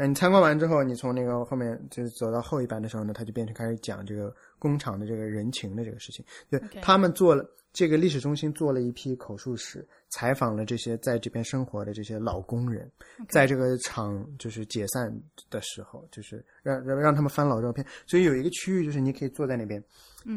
[0.07, 6.25] 你参观完之后，你从那个后面就是走到后一班的时候呢，他就变成开始讲这个工厂的这个人情的这个事情。
[6.51, 12.91] 就他们做了这个历史中心做了一批口述史，采访了这些在这边生活的这些老工人，
[13.29, 15.13] 在这个厂就是解散
[15.51, 17.85] 的时候，就是让让让他们翻老照片。
[18.07, 19.83] 所以有一个区域就是你可以坐在那边，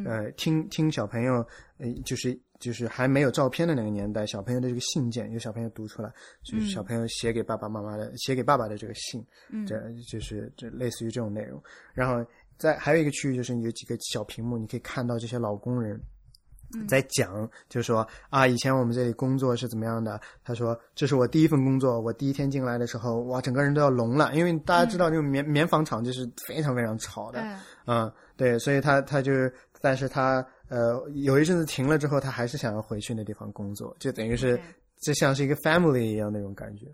[0.06, 1.46] 呃，听听小朋友，
[1.78, 2.38] 呃，就是。
[2.62, 9.26] 就是还没有照片的那个年代，小朋友的这个信件，有小朋友读出来，就是小朋友写给爸爸妈妈的，写给爸爸的这个信，
[9.68, 9.76] 这
[10.08, 11.62] 就是这类似于这种内容。
[11.94, 12.24] 然后
[12.58, 16.00] 在还有一个区域，就是有几个小屏幕，你可以看到这些老工人
[16.88, 20.22] 在讲，就是说啊，以前我们这里工作是怎么样的。
[20.44, 27.44] 他说，这是我第一份工作，我第一天进来的时候，哇，整个人都要聋了，因为大家知道，这种棉棉纺厂就是非常非常吵的，
[27.88, 29.52] 嗯，对，所以他他就是，
[29.82, 30.46] 但是他。
[30.72, 34.58] 呃，有一阵子停了之后，他还是想要回去那地方工作，就等于是
[35.02, 36.88] 就像是一个 family 一样那种感觉。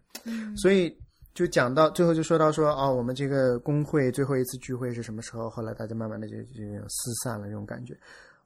[0.58, 0.92] 所以
[1.36, 5.48] 就讲到最后，就说到说啊，我们这个工会最后一次聚会是什么时候？
[5.48, 7.96] 后来大家慢慢的就就四散了，这种感觉。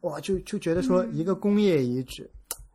[0.01, 2.29] 哇，就就觉得说一个工业遗址，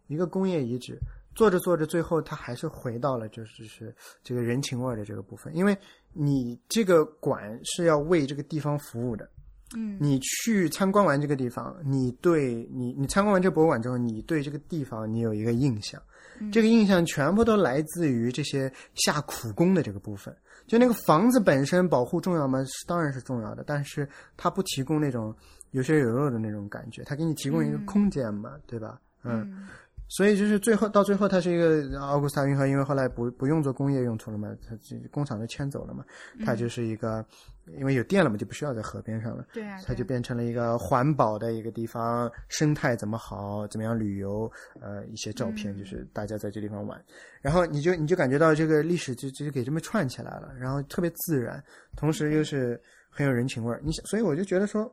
[0.07, 0.99] 一个工业遗址，
[1.35, 3.95] 做着做着，最后他还是回到了就是是
[4.25, 5.77] 这个人情味的这个部分，因为
[6.15, 9.29] 你这个馆是要为这个地方服务的。
[9.75, 16.01] 嗯，你去参观完这个地方，你对你你参观完这博物馆之后，你对这个地方你有一个印象，
[16.53, 20.35] 这个印象全部都来自于这些下苦功的这个部分。
[20.67, 22.59] 就那个房子本身保护重要吗？
[22.87, 25.35] 当然是重要的，但是它不提供那种
[25.71, 29.01] 有血有肉的那种感觉，它给你提供一个空间嘛，对吧？
[29.23, 29.67] 嗯，
[30.09, 34.77] 所以就是最后到最后，它是一个奥古斯塔运河，因为后来不不用做工业用途了嘛，它
[35.11, 36.05] 工厂都迁走了嘛，
[36.45, 37.25] 它就是一个。
[37.77, 39.45] 因为有电了嘛，就不需要在河边上了。
[39.53, 44.49] 对啊，它就变成了一个环保的一个地方，生态怎么好，怎么样旅游，
[44.81, 46.97] 呃，一些照片就是大家在这地方玩，
[47.43, 51.61] 然后你就你就感觉到这个历史就就给这么串起来了，然后特别自然，
[51.97, 52.81] 同时又是
[53.11, 53.81] 很有人情味儿。
[53.83, 54.89] 你所以我就觉得说，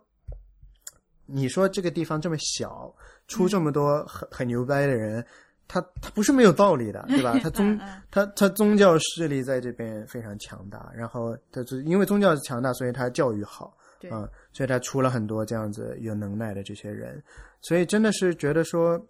[1.26, 2.94] 你说这个地方这么小，
[3.28, 5.26] 出这么多很很牛掰的人。
[5.66, 7.40] 他他不是没有道理的， 对吧？
[7.42, 7.80] 他宗
[8.12, 13.76] 他他宗教势力在这边非常强大，然后他是因为宗教强大，所以他教育好，
[14.12, 17.24] 嗯，所以他出了很多这样子有能耐的这些人，
[17.62, 19.02] 所以真的是觉得说，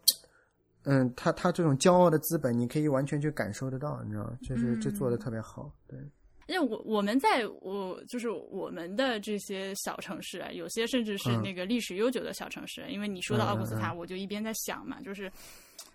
[0.84, 4.38] 嗯，他他这种骄傲的资本，你可以完全去感受得到，你知道吗？
[4.44, 6.00] 就是这做的特别好，对。
[6.48, 15.32] 因为我我们在我就是我们的这些小城市啊，有些甚至是那个历史悠久的小城市，因为你说到奥古斯塔，我就一边在想嘛，就是。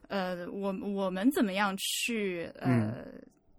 [0.09, 3.05] 呃，我我们怎么样去呃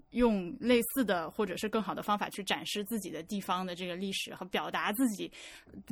[0.10, 5.32] 用类似的或者是更好的方法去展示自己的地方的这个历史和表达自己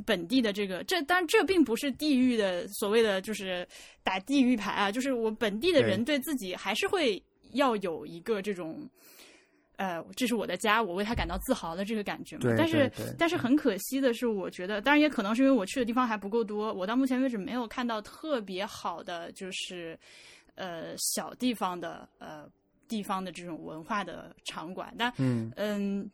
[0.04, 0.82] 本地的这个？
[0.82, 3.64] 这当然这并不是地域的所谓的就是
[4.02, 7.22] 打地域牌啊，就是我本地的人对自己还是会
[7.52, 8.84] 要有一个这种
[9.78, 12.54] 呃，这是我的家，我为他感到自豪的这个感觉嘛。
[12.58, 19.98] 但是但是很可惜的是，我觉得当然也可能是因为我去的地方还不够多，我到目前为止没有看到特别好的就是。
[20.60, 22.44] 呃，小地方的呃
[22.88, 26.10] 地方的这种文化的场馆，但嗯嗯，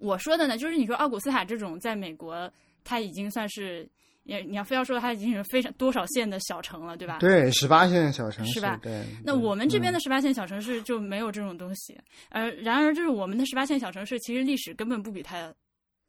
[0.00, 2.52] 我说的呢，就是你说奥古斯塔这种，在美国，
[2.82, 3.88] 它已经算是，
[4.26, 7.18] 你你要非要说它已经是非常多少线的小城了，对吧？
[7.20, 8.78] 对，十八线小城是吧？
[8.82, 9.04] 对。
[9.24, 11.96] 那我们这边的十八线小城市就没有这种东西，
[12.30, 15.54] 呃，然而就是我们的十八线小城市，其实历史根本不比它，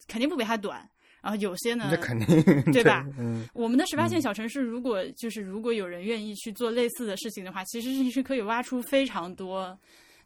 [0.07, 0.89] 肯定不比它短。
[1.19, 2.41] 然后有些呢，那肯定
[2.71, 3.05] 对吧？
[3.19, 9.77] 嗯，我们的十八线小城市，如果就是如果有人愿意去做类似的事情的话，其实是可以挖出非常多，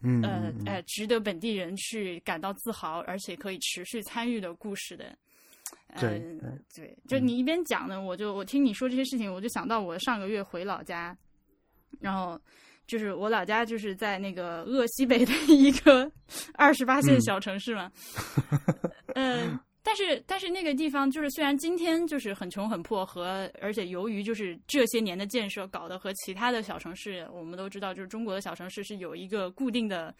[0.02, 5.16] 嗯呃呃，值得本地人去感到自豪，而且可以持续参与的故事的。
[6.00, 6.18] 对
[6.74, 11.16] 对，就你一边讲呢，我就我听你说这些事情，我就想到我上个月回老家，
[12.00, 12.40] 然后
[12.86, 16.10] 就是我老家就是在那个鄂西北的一个
[16.54, 17.90] 二十八线小城市嘛，
[19.14, 19.58] 嗯。
[19.84, 30.14] 但是，但是那个地方就是，虽然今天就是很穷很破，和而且由于就是这些年的建设搞得和其他的小城市，我们都知道，就是中国的小城市是有一个固定的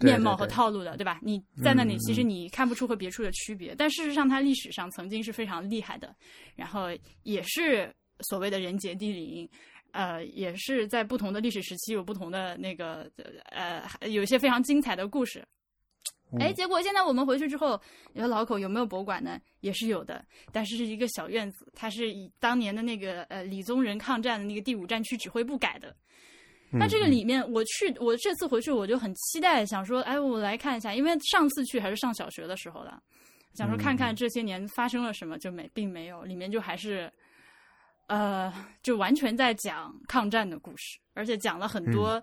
[0.00, 1.20] 面貌和套路的，对吧？
[1.22, 6.14] 你在那里其实你看不出和别处的区别，但事实上它历史上曾经是非常厉害的，
[6.56, 6.88] 然后
[7.22, 9.48] 也是所谓的人杰地灵，
[9.92, 13.10] 呃，也是在不同的历史时期有不同的那个
[13.50, 15.46] 呃，有一些非常精彩的故事。
[16.38, 17.80] 哎，结果现在我们回去之后，
[18.12, 19.36] 你说老口有没有博物馆呢？
[19.62, 25.94] 也是有的，但是是一个小院子，它是以当年的那个呃李宗仁抗战的那个第五战区指挥部改的。
[26.72, 33.02] 那这个里面，我去，我这次回去我就很期待，想说，哎，我来看一下，因为上次去还是上小学的时候了，
[33.54, 37.12] 想说看看这些年发生了什么，就没并没有，里面就还是，
[38.06, 38.52] 呃，
[38.82, 42.22] 就完全在讲抗战的故事，而且讲了很多。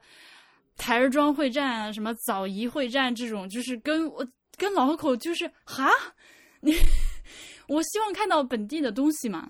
[0.79, 4.23] 台儿庄会战啊，什么枣宜会战这种，就是跟我
[4.57, 5.89] 跟老河口就是哈，
[6.61, 6.71] 你
[7.67, 9.49] 我希望看到本地的东西嘛，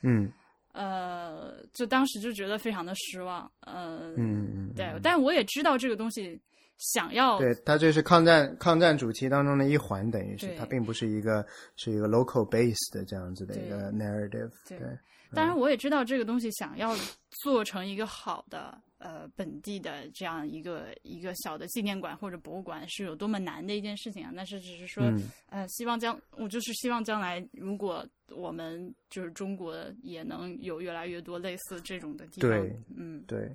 [0.00, 0.32] 嗯，
[0.74, 6.38] 呃，就当时就觉得非常的失望，呃，嗯，对，但我也知道这个东西
[6.76, 11.46] 想要，对，它这是抗战抗战主题当中的一环，等于是它并不是一个
[11.76, 14.78] 是一个 local base 的这样子的一个 narrative，对，
[15.32, 16.94] 当然我也知道这个东西想要
[17.30, 18.76] 做成一个好的。
[19.04, 24.32] 呃，本地的这样一个一个小的纪念馆或者博物馆是有多么难的一件事情啊！
[24.34, 25.04] 但是只是说，
[25.50, 33.54] 呃，希望将我就是希望将来，如果我们就是中国也能有越来越多类似这种的地方，对，嗯，对，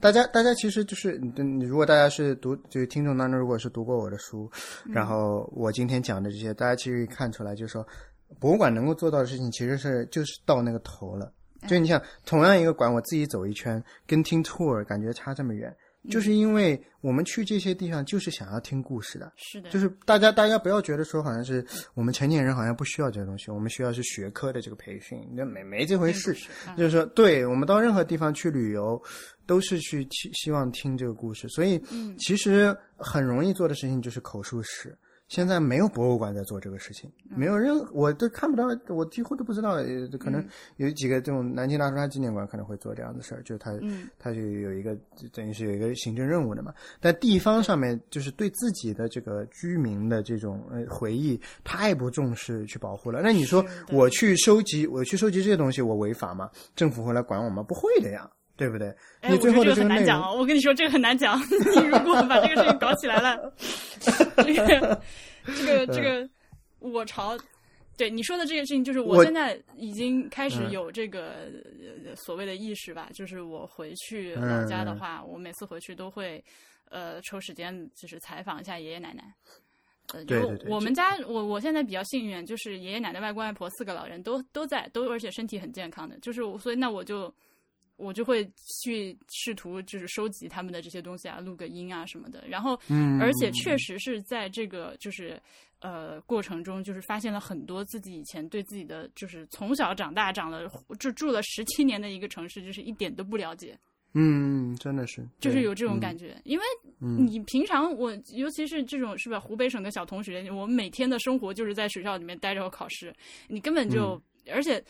[0.00, 4.50] 大家大家其实就是，你如果大家是读，就是听众当中如果是读过我的书，
[4.84, 7.86] 然后我今天讲的这些，大家其实看出来，就是说，
[8.40, 11.32] 博物馆能够做到的事情，其实是就是到那个头了。
[11.66, 15.74] 就你想，同样一个馆，我自己走一圈，跟听 tour 感觉差这么远，
[16.08, 19.32] 就是因为我们去这些地方就是想要听故事的。
[19.36, 26.32] 是的，就是大家大家不要觉得说好像是我们成年人好像不需要这个东西，我们需要是学科的这个培训，那没没这回事。
[26.76, 29.02] 就是说，对我们到任何地方去旅游，
[29.44, 31.82] 都是去希希望听这个故事，所以
[32.18, 34.96] 其实很容易做的事情就是口述史。
[35.28, 39.76] 现在没有博物馆在做这个事情，没有任何我都看不到，我几乎都不知道，
[40.18, 40.42] 可能
[40.76, 43.72] 有几个这种南京大屠杀纪念馆可能会做这样的事儿，就是他
[44.18, 44.96] 他就有一个
[45.32, 46.72] 等于是有一个行政任务的嘛。
[46.98, 53.20] 但地方上面就是对自己的这个居民的这种呃回忆太不重视去保护了。
[53.22, 56.50] 那你说我去收集我去收集这些东西，我违法吗？
[56.74, 57.62] 政府会来管我吗？
[57.62, 58.28] 不会的呀。
[58.58, 58.88] 对不对？
[59.20, 60.34] 哎，你最后的这个很难讲哦。
[60.36, 61.40] 我跟你说，这个很难讲。
[61.76, 63.54] 你如果把这个事情搞起来了，
[63.98, 65.00] 这个
[65.56, 66.28] 这个这个，
[66.80, 67.38] 我朝。
[67.96, 71.50] 对你说的这个事情，就是我现在已经开始有这个
[72.14, 73.08] 所谓的意识吧。
[73.12, 76.40] 就是我回去老家的话，我每次回去都会
[76.90, 79.24] 呃抽时间，就是采访一下爷爷奶奶。
[80.14, 86.16] 呃，就我们家，我我现在比较幸运，就是爷爷奶奶、外公外婆四个老人都都在，都而且身体很健康的。
[86.20, 87.34] 就是所以那我就
[87.98, 88.50] 我就会
[88.82, 92.42] 去试图就是收集他们的这些东西啊，录个音啊什么的。
[92.48, 95.38] 然后，嗯，而且确实是在这个就是。
[95.80, 100.68] 呃，过程中就是发现了很多自己以前对自己的，就是从小长大长了
[100.98, 103.78] 就住了十七年的一个城市，就是一点都不了解。
[104.14, 106.36] 嗯，真的是，就是有这种感觉。
[106.42, 106.64] 因为
[106.98, 109.38] 你平常我，尤其是这种是吧？
[109.38, 113.14] 湖北省的小同学，我们每天的生活就是在学校里面待着考试，
[113.46, 114.20] 你根本就，
[114.50, 114.82] 而且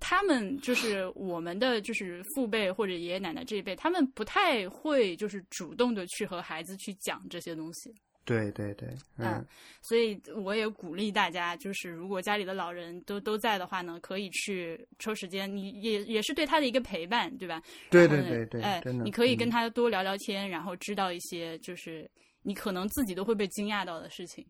[0.00, 7.94] 他们就是我们的就是父辈或者爷爷奶奶这一辈，他们不太会就是主动的去和孩子去讲这些东西。
[8.26, 8.88] 对对对，
[9.18, 9.44] 嗯，
[9.82, 17.62] 所以我也鼓励大家，就是如果家里的老人都都在的话呢，可以去抽时间，你也也是对他的一个陪伴，对吧？
[17.90, 22.10] 对对对对，哎，你可以跟他多聊聊天，然后知道一些就是
[22.40, 24.42] 你可能自己都会被惊讶到的事情。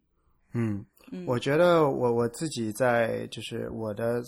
[0.54, 0.84] 嗯，
[1.26, 4.22] 我觉得我我自己在就是我的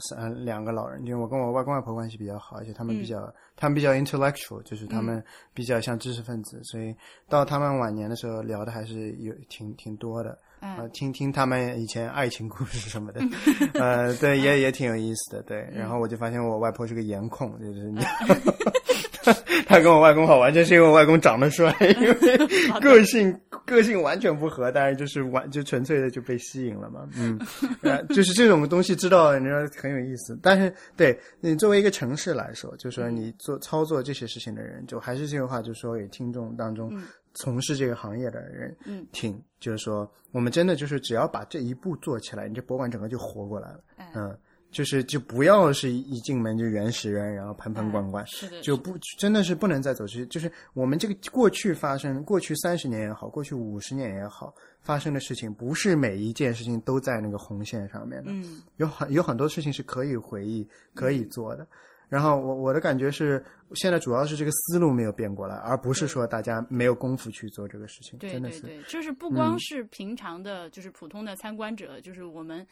[0.00, 5.22] 三两个老人，因为我跟我外公外婆关系比较好，而且他们比较他们比较 intellectual，就是他们
[5.54, 6.94] 比较像知识分子，所以
[7.28, 13.20] 到他们晚年的时候聊的还是有挺挺多的，啊，听听他们以前爱情故事什么的，
[13.80, 15.60] 呃，对，也 也挺有意思的，对。
[15.72, 18.00] 然后我就发现我外婆是个颜控，就是你。
[19.66, 27.38] 他跟我外公好，完全是因为我外公长得帅， 因为个性个性完全不合，但是就是完就纯粹的就被吸引了嘛，嗯，
[28.08, 30.38] 就是这种东西知道，你说很有意思。
[30.42, 36.92] 但是对你作为一个城市来说，就说你做操作这些事情的人，就还是这句话，就是说给听众当中
[37.34, 38.76] 从事这个行业的人
[39.12, 43.80] 听，就是说我们真的就是只要把这一步做起来，你这博物馆整个就活过来了，
[44.14, 44.36] 嗯。
[44.70, 50.26] 就是就不要是一进门就原始人，然后盆盆罐罐，是的，就不真的是不能再走出去。
[50.26, 58.30] 就是我们这个过去发生，过去三十年也好，过去五十年也好，发生的事情，不是每一件事情都在那个红线上面的。
[58.30, 61.66] 嗯，有很有很多事情是可以回忆、可以做的。
[62.06, 63.42] 然后我我的感觉是，
[63.74, 68.18] 现在主要是这个思路没有变过来，而不是说大家没有功夫去做这个事情。
[68.18, 72.66] 对对对，就是不光是平常的，就是普通的参观者，就是我们。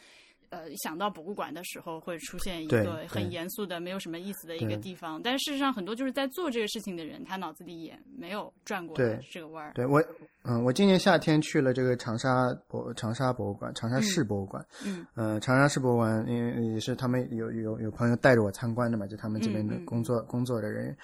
[0.50, 5.20] 呃，想到博物馆的时候，会出现一个很严肃的、没有什么意思的一个地方。
[5.22, 8.96] 但事实上，很多就是在做这个事情的人，他脑子里也没有转过
[9.30, 9.72] 这个弯儿。
[9.74, 10.02] 对我，
[10.44, 14.64] 嗯，我今年夏天去了这个长沙博长沙博物馆，长沙市博物馆。
[14.84, 20.96] 嗯，呃，长沙市博物馆，因为也是他们有有有朋友带着我参观的嘛，就他们这边的工作工作的人。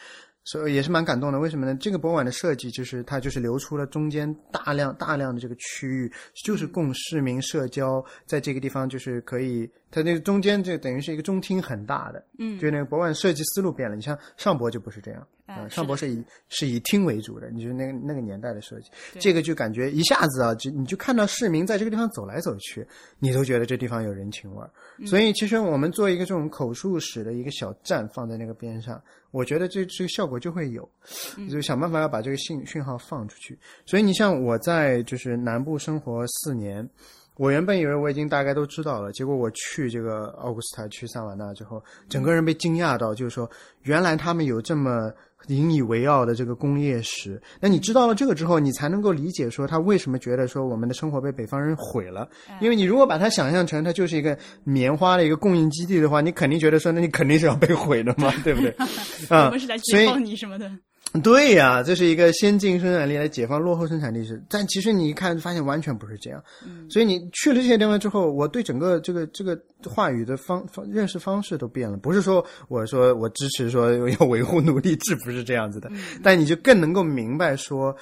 [0.44, 1.74] 所以也是蛮感动的，为什么呢？
[1.80, 6.12] 这个博物馆的设计就是它就是留出了中间大量大量的这个区域，
[6.44, 9.70] 就是供市民社交，在这个地方就是可以。
[9.90, 13.94] 它那个中间就等于是一个中厅很大的，嗯，就那个博物馆设计思路变了。
[13.94, 17.50] 你像上博就不是这样，啊，上博是以是以听为主的。
[17.50, 22.86] 你就那个那个年代的设计，这个就感觉一下子啊，就你就看到市民在这个地方走来走去，
[23.18, 24.70] 你都觉得这地方有人情味儿。
[25.06, 30.88] 所以其实我们做一个这种口述史的一个小站放在那个边上，我觉得这这个效果就会有，
[31.50, 33.58] 就想办法要把这个信讯号放出去。
[33.86, 36.88] 所以你像我在就是南部生活四年。
[37.36, 43.50] 我原本以为我已经大概都知道了，结果我去这个奥古斯塔、去萨瓦纳之后，整个人被惊讶到，就是说，
[43.82, 45.10] 原来他们有这么
[45.48, 47.40] 引以为傲的这个工业史。
[47.58, 52.28] 那你知道了这个之后，你才能够理解说他为什么觉得说我们的生活被北方人毁了。
[52.60, 58.70] 因为你如果把它想象成它就是一个棉花的一个供应基地的话，你肯定觉得说那你肯定是要被毁的嘛，对不对？
[59.30, 60.70] 啊，我们是来解放你什么的。
[61.20, 66.42] 对呀，这是一个先进生产力来解放落后生产力是，但其实你一看发现完全不是这样。
[66.64, 71.98] 嗯，所以你去了这些地方之后，我对整个这个这个话语的方方认识方式都变了。
[71.98, 75.90] 不是说我说我支持说要维护奴隶制，不是这样子的。
[76.22, 77.94] 但你就更能够明白说，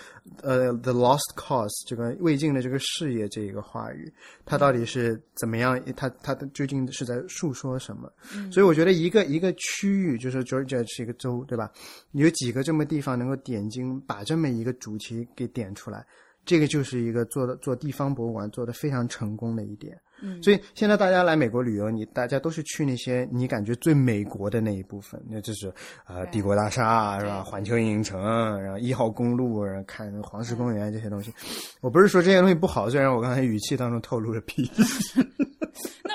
[0.43, 4.13] 呃，the lost cause 这个未尽的这个事业这一个话语，
[4.47, 5.81] 它到底是怎么样？
[5.97, 8.09] 它它的究竟是在诉说什么？
[8.53, 11.69] 所以我觉得一个一个区域，就是 Georgia 是一个州，对吧？
[12.13, 13.00] 有几个这么地。
[13.01, 16.05] 地方能够点睛，把这么一个主题给点出来，
[16.45, 19.99] 这个就是一个做的做地方博物馆做的非常成功的一点。
[20.23, 25.73] 嗯，所以现在大家来美国旅游，你大家都是去那些你感觉最美国的那一部分，那就是
[26.07, 27.43] 呃帝国大厦是吧？
[27.43, 28.21] 环球影城，
[28.63, 31.33] 然后一号公路，然后看黄石公园这些东西。
[31.81, 35.27] 我不是说这些东西不好，虽然我刚才语气当中透露了鄙视。
[36.05, 36.15] 那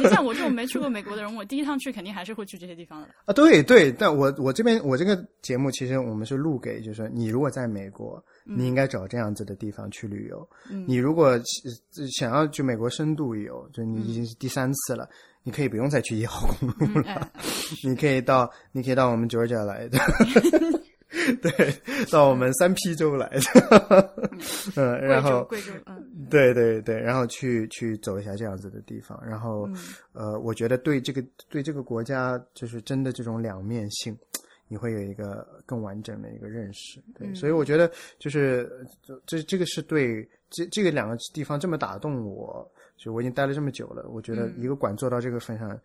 [0.00, 3.08] 你像我这种没去过美国的人，我第一趟去肯定还是会去这些地方的。
[3.24, 10.48] 啊，对对，但我我这边我这个节目其实我们是录给，就是说你如果在美国，你应该找这样子的地方去旅游。
[10.70, 11.42] 嗯你如果呃
[12.18, 15.08] 想要去美国深度游，就你已经是第三次了，
[15.42, 17.30] 你可以不用再去一号公路了，嗯哎，
[17.82, 19.98] 你可以到你可以到我们 Georgia 来的。
[21.40, 21.50] 对，
[22.10, 24.14] 到我们三 P 州来的，
[24.74, 26.26] 嗯，然 后贵州，贵州，嗯。
[26.28, 29.76] 对对对，然后去去走一下这样子的地方，然后、嗯。
[30.12, 34.18] 呃，我觉得对这个对这个国家就是真的这种两面性，
[34.66, 37.00] 你会有一个更完整的一个认识。
[37.14, 37.34] 对，嗯。
[37.36, 38.68] 所以我觉得就是
[39.02, 44.54] 这这这个是对这这个两个地方这么打动我，就我已经待了这么久了，我觉得嗯。
[44.58, 45.78] 一个馆做到这个份上。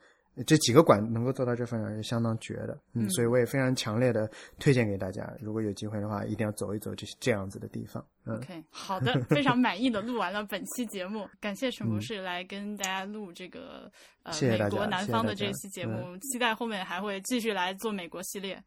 [0.46, 4.30] 这几个馆能够做到这份上是相当绝的，嗯，所以我也非常强烈的
[4.60, 8.38] 推荐给大家，如果有机会的话，一定要走一走这这样子的地方，嗯。
[8.38, 13.92] ，OK，好的，非常满意的录完了本期节目， 感谢陈博士来跟大家录这个
[14.24, 18.58] 呃美国南方的这谢谢大家嗯期节目，期待后面还会继续来做美国系列。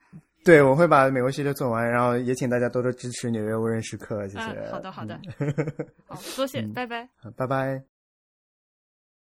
[0.45, 4.45] 对，我会把美国系列做完，然后也请大家多多支持纽约无人时刻，谢谢。
[4.45, 5.19] 嗯，好的好的，
[6.07, 7.09] 好，多谢，拜拜。
[7.17, 7.94] 好，拜拜。